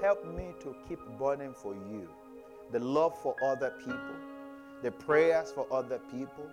help 0.02 0.22
me 0.36 0.52
to 0.60 0.76
keep 0.86 1.00
burning 1.18 1.54
for 1.54 1.72
you. 1.72 2.06
The 2.70 2.78
love 2.78 3.18
for 3.22 3.34
other 3.42 3.72
people, 3.78 4.16
the 4.82 4.90
prayers 4.90 5.50
for 5.50 5.66
other 5.72 5.98
people, 6.10 6.46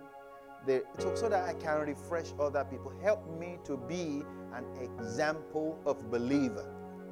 the, 0.65 0.84
so 0.97 1.27
that 1.27 1.43
I 1.43 1.53
can 1.56 1.82
refresh 1.82 2.27
other 2.39 2.63
people. 2.63 2.93
Help 3.01 3.27
me 3.38 3.58
to 3.65 3.75
be 3.75 4.23
an 4.53 4.63
example 4.82 5.77
of 5.86 6.10
believer. 6.10 6.65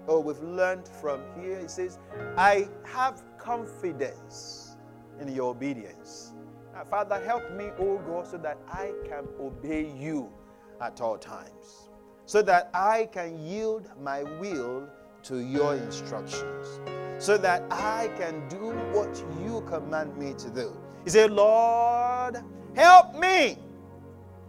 Oh, 0.08 0.22
we've 0.22 0.40
learned 0.40 0.88
from 0.88 1.20
here. 1.38 1.60
He 1.60 1.68
says, 1.68 2.00
I 2.38 2.70
have 2.86 3.22
confidence 3.38 4.78
in 5.20 5.28
your 5.28 5.50
obedience. 5.52 6.32
Now, 6.74 6.86
Father, 6.86 7.22
help 7.26 7.52
me, 7.52 7.66
oh 7.80 7.98
God, 8.08 8.28
so 8.28 8.38
that 8.38 8.58
I 8.70 8.94
can 9.10 9.28
obey 9.42 9.92
you 9.92 10.32
at 10.80 11.02
all 11.02 11.18
times, 11.18 11.90
so 12.32 12.42
that 12.42 12.70
I 12.74 13.10
can 13.12 13.38
yield 13.46 13.90
my 14.02 14.24
will 14.40 14.88
to 15.24 15.40
your 15.40 15.76
instructions, 15.76 16.80
so 17.20 17.38
that 17.38 17.62
I 17.70 18.10
can 18.18 18.48
do 18.48 18.72
what 18.98 19.22
you 19.44 19.60
command 19.68 20.16
me 20.16 20.34
to 20.36 20.50
do. 20.50 20.72
He 21.04 21.10
said, 21.10 21.34
Lord, 21.34 22.38
help 22.74 23.20
me 23.20 23.58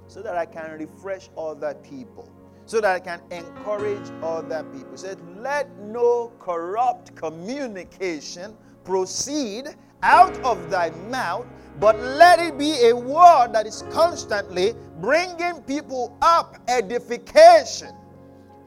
so 0.06 0.22
that 0.22 0.38
I 0.38 0.46
can 0.46 0.78
refresh 0.78 1.28
other 1.36 1.74
people 1.74 2.30
so 2.66 2.80
that 2.80 2.94
I 2.94 3.00
can 3.00 3.20
encourage 3.32 4.08
other 4.22 4.62
people. 4.72 4.92
He 4.92 4.98
said, 4.98 5.18
Let 5.40 5.76
no 5.80 6.32
corrupt 6.38 7.16
communication 7.16 8.56
proceed 8.84 9.66
out 10.04 10.38
of 10.44 10.70
thy 10.70 10.90
mouth, 11.10 11.46
but 11.80 11.98
let 11.98 12.38
it 12.38 12.58
be 12.58 12.88
a 12.88 12.94
word 12.94 13.50
that 13.52 13.66
is 13.66 13.84
constantly 13.90 14.74
bringing 15.00 15.62
people 15.62 16.16
up, 16.22 16.56
edification. 16.68 17.94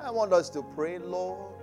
I 0.01 0.11
want 0.11 0.33
us 0.33 0.49
to 0.51 0.63
pray, 0.75 0.99
Lord, 0.99 1.53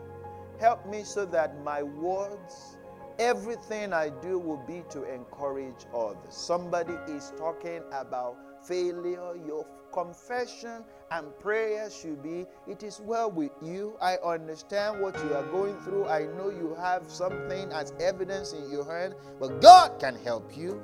help 0.59 0.87
me 0.89 1.05
so 1.05 1.27
that 1.27 1.63
my 1.63 1.83
words, 1.83 2.79
everything 3.19 3.93
I 3.93 4.09
do 4.09 4.39
will 4.39 4.63
be 4.67 4.83
to 4.91 5.05
encourage 5.13 5.87
others. 5.95 6.35
Somebody 6.35 6.95
is 7.09 7.33
talking 7.37 7.83
about 7.93 8.37
failure, 8.67 9.35
your 9.47 9.67
confession 9.93 10.85
and 11.11 11.39
prayer 11.39 11.91
should 11.91 12.23
be 12.23 12.47
it 12.67 12.83
is 12.83 13.01
well 13.01 13.31
with 13.31 13.53
you. 13.63 13.97
I 14.01 14.17
understand 14.17 15.01
what 15.01 15.15
you 15.17 15.35
are 15.35 15.47
going 15.47 15.77
through. 15.81 16.07
I 16.07 16.25
know 16.39 16.49
you 16.49 16.75
have 16.81 17.09
something 17.09 17.71
as 17.73 17.93
evidence 18.01 18.53
in 18.53 18.71
your 18.71 18.85
hand, 18.91 19.15
but 19.39 19.61
God 19.61 20.01
can 20.01 20.17
help 20.17 20.57
you. 20.57 20.83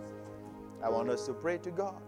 I 0.83 0.88
want 0.88 1.11
us 1.11 1.27
to 1.27 1.33
pray 1.33 1.59
to 1.59 1.71
God. 1.71 2.01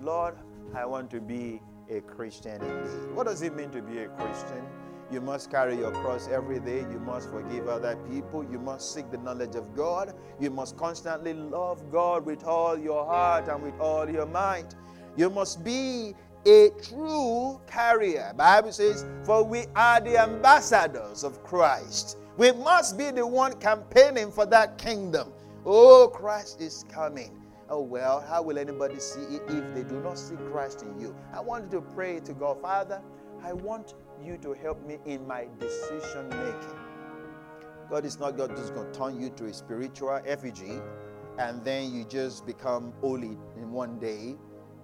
Lord, 0.00 0.36
I 0.74 0.86
want 0.86 1.10
to 1.10 1.20
be 1.20 1.60
a 1.90 2.00
Christian 2.00 2.62
indeed. 2.62 3.14
What 3.14 3.26
does 3.26 3.42
it 3.42 3.54
mean 3.54 3.70
to 3.70 3.82
be 3.82 3.98
a 3.98 4.08
Christian? 4.08 4.64
You 5.10 5.20
must 5.20 5.50
carry 5.50 5.76
your 5.76 5.90
cross 5.90 6.28
every 6.28 6.58
day. 6.60 6.80
You 6.80 6.98
must 6.98 7.28
forgive 7.30 7.68
other 7.68 7.96
people. 8.10 8.44
You 8.44 8.58
must 8.58 8.94
seek 8.94 9.10
the 9.10 9.18
knowledge 9.18 9.54
of 9.54 9.76
God. 9.76 10.14
You 10.40 10.50
must 10.50 10.76
constantly 10.76 11.34
love 11.34 11.90
God 11.92 12.24
with 12.24 12.44
all 12.44 12.78
your 12.78 13.04
heart 13.04 13.48
and 13.48 13.62
with 13.62 13.78
all 13.78 14.08
your 14.08 14.26
might. 14.26 14.74
You 15.16 15.28
must 15.30 15.62
be 15.62 16.14
a 16.46 16.70
true 16.82 17.60
carrier. 17.66 18.32
Bible 18.36 18.72
says, 18.72 19.04
"For 19.24 19.42
we 19.42 19.66
are 19.76 20.00
the 20.00 20.18
ambassadors 20.18 21.22
of 21.22 21.42
Christ." 21.44 22.16
We 22.36 22.52
must 22.52 22.98
be 22.98 23.10
the 23.10 23.26
one 23.26 23.52
campaigning 23.54 24.32
for 24.32 24.46
that 24.46 24.78
kingdom. 24.78 25.32
Oh, 25.64 26.08
Christ 26.08 26.60
is 26.60 26.84
coming. 26.88 27.30
Oh, 27.68 27.80
well, 27.80 28.20
how 28.20 28.42
will 28.42 28.58
anybody 28.58 28.98
see 29.00 29.22
it 29.22 29.42
if 29.48 29.74
they 29.74 29.82
do 29.82 30.00
not 30.00 30.18
see 30.18 30.36
Christ 30.50 30.82
in 30.82 31.00
you? 31.00 31.16
I 31.32 31.40
want 31.40 31.72
you 31.72 31.80
to 31.80 31.80
pray 31.80 32.20
to 32.20 32.32
God, 32.34 32.60
Father, 32.60 33.00
I 33.42 33.52
want 33.52 33.94
you 34.22 34.36
to 34.38 34.52
help 34.52 34.84
me 34.86 34.98
in 35.06 35.26
my 35.26 35.48
decision 35.58 36.28
making. 36.28 36.78
God 37.90 38.04
is 38.04 38.18
not 38.18 38.36
God 38.36 38.56
just 38.56 38.74
going 38.74 38.92
to 38.92 38.98
turn 38.98 39.20
you 39.20 39.30
to 39.30 39.46
a 39.46 39.52
spiritual 39.52 40.20
effigy 40.26 40.80
and 41.38 41.64
then 41.64 41.92
you 41.92 42.04
just 42.04 42.46
become 42.46 42.92
holy 43.00 43.36
in 43.56 43.72
one 43.72 43.98
day 43.98 44.36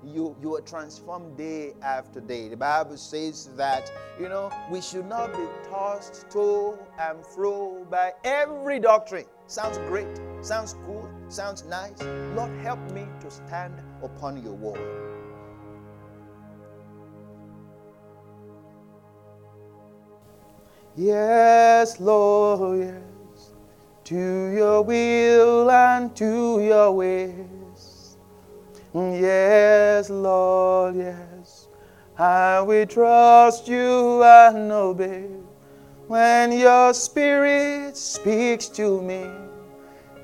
you 0.04 0.34
you 0.40 0.56
are 0.56 0.60
transformed 0.60 1.36
day 1.36 1.74
after 1.82 2.20
day. 2.20 2.48
The 2.48 2.56
Bible 2.56 2.96
says 2.96 3.50
that 3.56 3.90
you 4.18 4.28
know 4.28 4.50
we 4.70 4.80
should 4.80 5.06
not 5.06 5.32
be 5.32 5.46
tossed 5.68 6.30
to 6.30 6.78
and 6.98 7.24
fro 7.26 7.86
by 7.90 8.12
every 8.24 8.78
doctrine. 8.80 9.26
Sounds 9.46 9.78
great, 9.88 10.08
sounds 10.42 10.74
cool, 10.86 11.08
sounds 11.30 11.64
nice. 11.64 12.00
Lord, 12.34 12.50
help 12.62 12.80
me 12.92 13.06
to 13.20 13.30
stand 13.30 13.74
upon 14.02 14.42
your 14.42 14.54
word. 14.54 14.80
Yes, 20.96 22.00
Lord, 22.00 22.80
yes, 22.80 23.52
to 24.04 24.52
your 24.54 24.82
will 24.82 25.70
and 25.70 26.14
to 26.16 26.60
your 26.60 26.92
ways. 26.92 28.16
Yes, 28.92 30.10
Lord, 30.10 30.96
yes. 30.96 31.68
I 32.18 32.60
will 32.60 32.86
trust 32.86 33.68
you 33.68 34.22
and 34.24 34.70
obey. 34.72 35.28
When 36.08 36.52
your 36.52 36.92
spirit 36.92 37.96
speaks 37.96 38.66
to 38.70 39.00
me, 39.00 39.26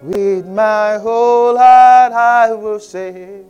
with 0.07 0.46
my 0.46 0.98
whole 0.98 1.59
heart 1.59 2.12
I 2.12 2.52
will 2.52 2.78
say, 2.78 3.42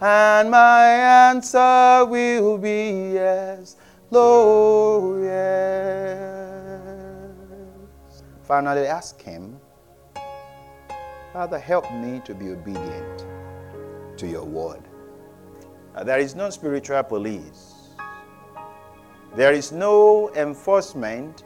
and 0.00 0.50
my 0.50 0.86
answer 0.86 2.06
will 2.06 2.56
be 2.56 3.12
yes. 3.14 3.76
Lord, 4.10 5.22
yes. 5.24 6.20
Finally, 8.42 8.86
ask 8.86 9.20
Him, 9.20 9.60
Father, 11.32 11.58
help 11.58 11.84
me 11.92 12.20
to 12.24 12.34
be 12.34 12.48
obedient 12.48 13.26
to 14.16 14.26
your 14.26 14.44
word. 14.44 14.82
Now, 15.94 16.02
there 16.02 16.18
is 16.18 16.34
no 16.34 16.50
spiritual 16.50 17.02
police. 17.02 17.90
There 19.36 19.52
is 19.52 19.70
no 19.70 20.32
enforcement 20.34 21.44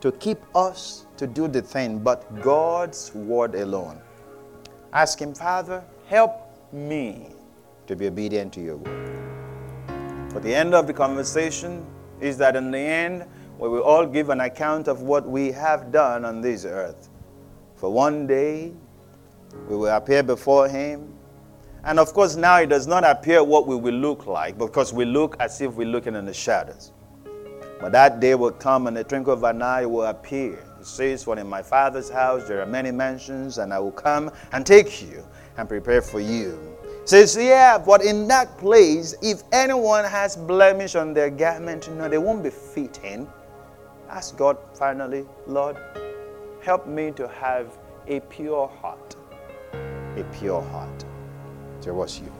to 0.00 0.12
keep 0.12 0.38
us 0.54 1.06
to 1.16 1.26
do 1.26 1.48
the 1.48 1.62
thing 1.62 1.98
but 1.98 2.40
God's 2.42 3.14
word 3.14 3.54
alone. 3.54 4.00
Ask 4.92 5.20
Him, 5.20 5.34
Father, 5.34 5.84
help 6.06 6.32
me 6.72 7.34
to 7.86 7.96
be 7.96 8.06
obedient 8.06 8.52
to 8.54 8.60
your 8.60 8.76
word. 8.76 9.20
But 10.32 10.42
the 10.42 10.54
end 10.54 10.74
of 10.74 10.86
the 10.86 10.92
conversation 10.92 11.84
is 12.20 12.38
that 12.38 12.56
in 12.56 12.70
the 12.70 12.78
end, 12.78 13.26
we 13.58 13.68
will 13.68 13.82
all 13.82 14.06
give 14.06 14.30
an 14.30 14.40
account 14.40 14.88
of 14.88 15.02
what 15.02 15.28
we 15.28 15.52
have 15.52 15.92
done 15.92 16.24
on 16.24 16.40
this 16.40 16.64
earth. 16.64 17.08
For 17.76 17.92
one 17.92 18.26
day, 18.26 18.72
we 19.68 19.76
will 19.76 19.94
appear 19.94 20.22
before 20.22 20.68
Him. 20.68 21.12
And 21.84 21.98
of 21.98 22.12
course, 22.12 22.36
now 22.36 22.58
it 22.60 22.68
does 22.68 22.86
not 22.86 23.04
appear 23.04 23.42
what 23.42 23.66
we 23.66 23.76
will 23.76 23.94
look 23.94 24.26
like 24.26 24.56
because 24.56 24.92
we 24.92 25.04
look 25.04 25.36
as 25.40 25.60
if 25.60 25.74
we're 25.74 25.88
looking 25.88 26.14
in 26.14 26.24
the 26.24 26.34
shadows. 26.34 26.92
But 27.80 27.92
that 27.92 28.20
day 28.20 28.34
will 28.34 28.50
come 28.50 28.86
and 28.86 28.96
the 28.96 29.04
twinkle 29.04 29.32
of 29.32 29.42
an 29.42 29.62
eye 29.62 29.86
will 29.86 30.04
appear. 30.04 30.58
It 30.78 30.86
says, 30.86 31.24
For 31.24 31.38
in 31.38 31.48
my 31.48 31.62
Father's 31.62 32.10
house 32.10 32.46
there 32.46 32.60
are 32.60 32.66
many 32.66 32.90
mansions, 32.90 33.58
and 33.58 33.72
I 33.72 33.78
will 33.78 33.90
come 33.90 34.30
and 34.52 34.66
take 34.66 35.02
you 35.02 35.24
and 35.56 35.68
prepare 35.68 36.02
for 36.02 36.20
you. 36.20 36.58
It 37.02 37.08
says, 37.08 37.36
Yeah, 37.36 37.78
but 37.78 38.04
in 38.04 38.28
that 38.28 38.58
place, 38.58 39.14
if 39.22 39.42
anyone 39.52 40.04
has 40.04 40.36
blemish 40.36 40.94
on 40.94 41.14
their 41.14 41.30
garment, 41.30 41.86
you 41.86 41.94
know, 41.94 42.08
they 42.08 42.18
won't 42.18 42.42
be 42.42 42.50
fitting. 42.50 43.26
Ask 44.10 44.36
God 44.36 44.58
finally, 44.74 45.24
Lord, 45.46 45.76
help 46.62 46.86
me 46.86 47.12
to 47.12 47.28
have 47.28 47.78
a 48.06 48.20
pure 48.20 48.68
heart. 48.68 49.16
A 50.16 50.24
pure 50.32 50.60
heart 50.60 51.04
towards 51.80 52.20
you. 52.20 52.30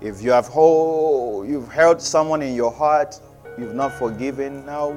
If 0.00 0.22
you 0.22 0.30
have 0.30 0.46
hold, 0.46 1.46
you've 1.46 1.70
held 1.70 2.00
someone 2.00 2.42
in 2.42 2.54
your 2.54 2.72
heart 2.72 3.20
you've 3.60 3.74
not 3.74 3.92
forgiven, 3.92 4.64
now 4.66 4.96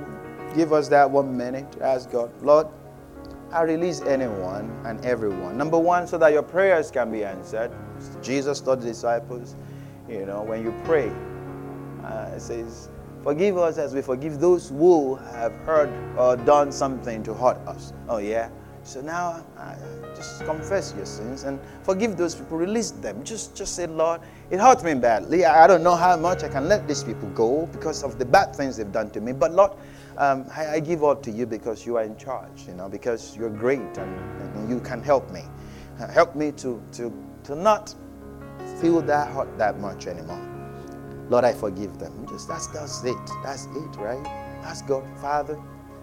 give 0.55 0.73
us 0.73 0.87
that 0.89 1.09
one 1.09 1.35
minute 1.35 1.71
to 1.73 1.83
ask 1.83 2.11
God, 2.11 2.31
Lord, 2.41 2.67
I 3.51 3.61
release 3.61 4.01
anyone 4.01 4.75
and 4.85 5.03
everyone. 5.05 5.57
Number 5.57 5.77
one, 5.77 6.07
so 6.07 6.17
that 6.17 6.33
your 6.33 6.43
prayers 6.43 6.89
can 6.89 7.11
be 7.11 7.23
answered. 7.23 7.71
Jesus 8.21 8.59
taught 8.59 8.81
the 8.81 8.87
disciples, 8.87 9.55
you 10.09 10.25
know, 10.25 10.41
when 10.41 10.63
you 10.63 10.73
pray, 10.85 11.11
uh, 12.03 12.31
it 12.35 12.41
says, 12.41 12.89
Forgive 13.23 13.57
us 13.57 13.77
as 13.77 13.93
we 13.93 14.01
forgive 14.01 14.41
those 14.41 14.67
who 14.67 15.15
have 15.15 15.53
heard 15.65 15.89
or 16.17 16.35
done 16.35 16.73
something 16.73 17.23
to 17.23 17.33
hurt 17.33 17.57
us. 17.65 17.93
Oh, 18.09 18.17
yeah? 18.17 18.49
So 18.83 18.99
now, 18.99 19.45
uh, 19.57 19.75
just 20.13 20.43
confess 20.45 20.93
your 20.95 21.05
sins 21.05 21.43
and 21.43 21.59
forgive 21.83 22.17
those 22.17 22.35
people. 22.35 22.57
Release 22.57 22.91
them. 22.91 23.23
Just, 23.23 23.55
just 23.55 23.75
say, 23.75 23.87
Lord, 23.87 24.19
it 24.51 24.59
hurt 24.59 24.83
me 24.83 24.93
badly. 24.93 25.45
I 25.45 25.67
don't 25.67 25.83
know 25.83 25.95
how 25.95 26.17
much 26.17 26.43
I 26.43 26.49
can 26.49 26.67
let 26.67 26.85
these 26.87 27.03
people 27.03 27.29
go 27.29 27.65
because 27.67 28.03
of 28.03 28.19
the 28.19 28.25
bad 28.25 28.53
things 28.55 28.75
they've 28.77 28.91
done 28.91 29.09
to 29.11 29.21
me. 29.21 29.31
But 29.31 29.53
Lord, 29.53 29.71
um, 30.17 30.45
I, 30.55 30.67
I, 30.67 30.79
give 30.79 31.01
all 31.01 31.15
to 31.15 31.31
you 31.31 31.45
because 31.45 31.85
you 31.85 31.95
are 31.97 32.03
in 32.03 32.17
charge. 32.17 32.67
You 32.67 32.73
know, 32.73 32.89
because 32.89 33.35
you're 33.37 33.49
great 33.49 33.79
and, 33.79 34.55
and 34.55 34.69
you 34.69 34.79
can 34.81 35.01
help 35.01 35.31
me. 35.31 35.43
Uh, 35.99 36.07
help 36.07 36.35
me 36.35 36.51
to 36.53 36.81
to 36.93 37.11
to 37.43 37.55
not 37.55 37.95
feel 38.79 39.01
that 39.01 39.31
hurt 39.31 39.57
that 39.57 39.79
much 39.79 40.07
anymore. 40.07 40.41
Lord, 41.29 41.45
I 41.45 41.53
forgive 41.53 41.97
them. 41.99 42.27
Just 42.27 42.47
that's 42.47 42.67
that's 42.67 43.03
it. 43.03 43.17
That's 43.43 43.65
it, 43.65 43.95
right? 43.95 44.25
Ask 44.63 44.87
God, 44.87 45.03
Father, 45.19 45.57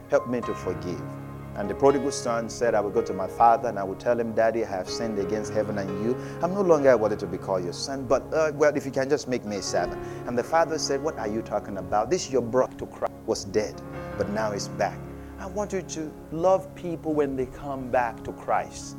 help 0.08 0.28
me 0.28 0.40
to 0.40 0.54
forgive. 0.54 1.19
And 1.56 1.68
the 1.68 1.74
prodigal 1.74 2.12
son 2.12 2.48
said, 2.48 2.74
I 2.74 2.80
will 2.80 2.90
go 2.90 3.02
to 3.02 3.12
my 3.12 3.26
father 3.26 3.68
and 3.68 3.78
I 3.78 3.84
will 3.84 3.96
tell 3.96 4.18
him, 4.18 4.32
Daddy, 4.32 4.64
I 4.64 4.68
have 4.68 4.88
sinned 4.88 5.18
against 5.18 5.52
heaven 5.52 5.78
and 5.78 6.04
you. 6.04 6.16
I'm 6.42 6.54
no 6.54 6.62
longer 6.62 6.96
worthy 6.96 7.16
to 7.16 7.26
be 7.26 7.38
called 7.38 7.64
your 7.64 7.72
son, 7.72 8.06
but 8.06 8.22
uh, 8.32 8.52
well, 8.54 8.74
if 8.76 8.86
you 8.86 8.92
can 8.92 9.08
just 9.10 9.28
make 9.28 9.44
me 9.44 9.56
a 9.56 9.62
servant. 9.62 10.00
And 10.26 10.38
the 10.38 10.44
father 10.44 10.78
said, 10.78 11.02
What 11.02 11.18
are 11.18 11.28
you 11.28 11.42
talking 11.42 11.78
about? 11.78 12.08
This 12.10 12.30
your 12.30 12.42
brother 12.42 12.76
to 12.76 12.86
Christ 12.86 13.12
was 13.26 13.44
dead, 13.44 13.80
but 14.16 14.28
now 14.30 14.52
he's 14.52 14.68
back. 14.68 14.98
I 15.38 15.46
want 15.46 15.72
you 15.72 15.82
to 15.82 16.12
love 16.32 16.72
people 16.74 17.14
when 17.14 17.34
they 17.36 17.46
come 17.46 17.90
back 17.90 18.22
to 18.24 18.32
Christ 18.32 18.96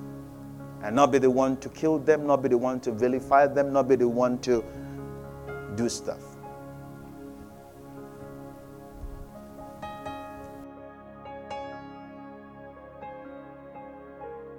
and 0.84 0.96
not 0.96 1.12
be 1.12 1.20
the 1.20 1.30
one 1.30 1.58
to 1.58 1.70
kill 1.70 2.00
them, 2.00 2.26
not 2.26 2.42
be 2.42 2.50
the 2.50 2.58
one 2.58 2.80
to 2.82 2.92
vilify 2.92 3.48
them, 3.48 3.72
not 3.72 3.88
be 3.88 3.96
the 3.96 4.08
one 4.08 4.40
to 4.40 4.64
do 5.76 5.88
stuff. 5.88 6.31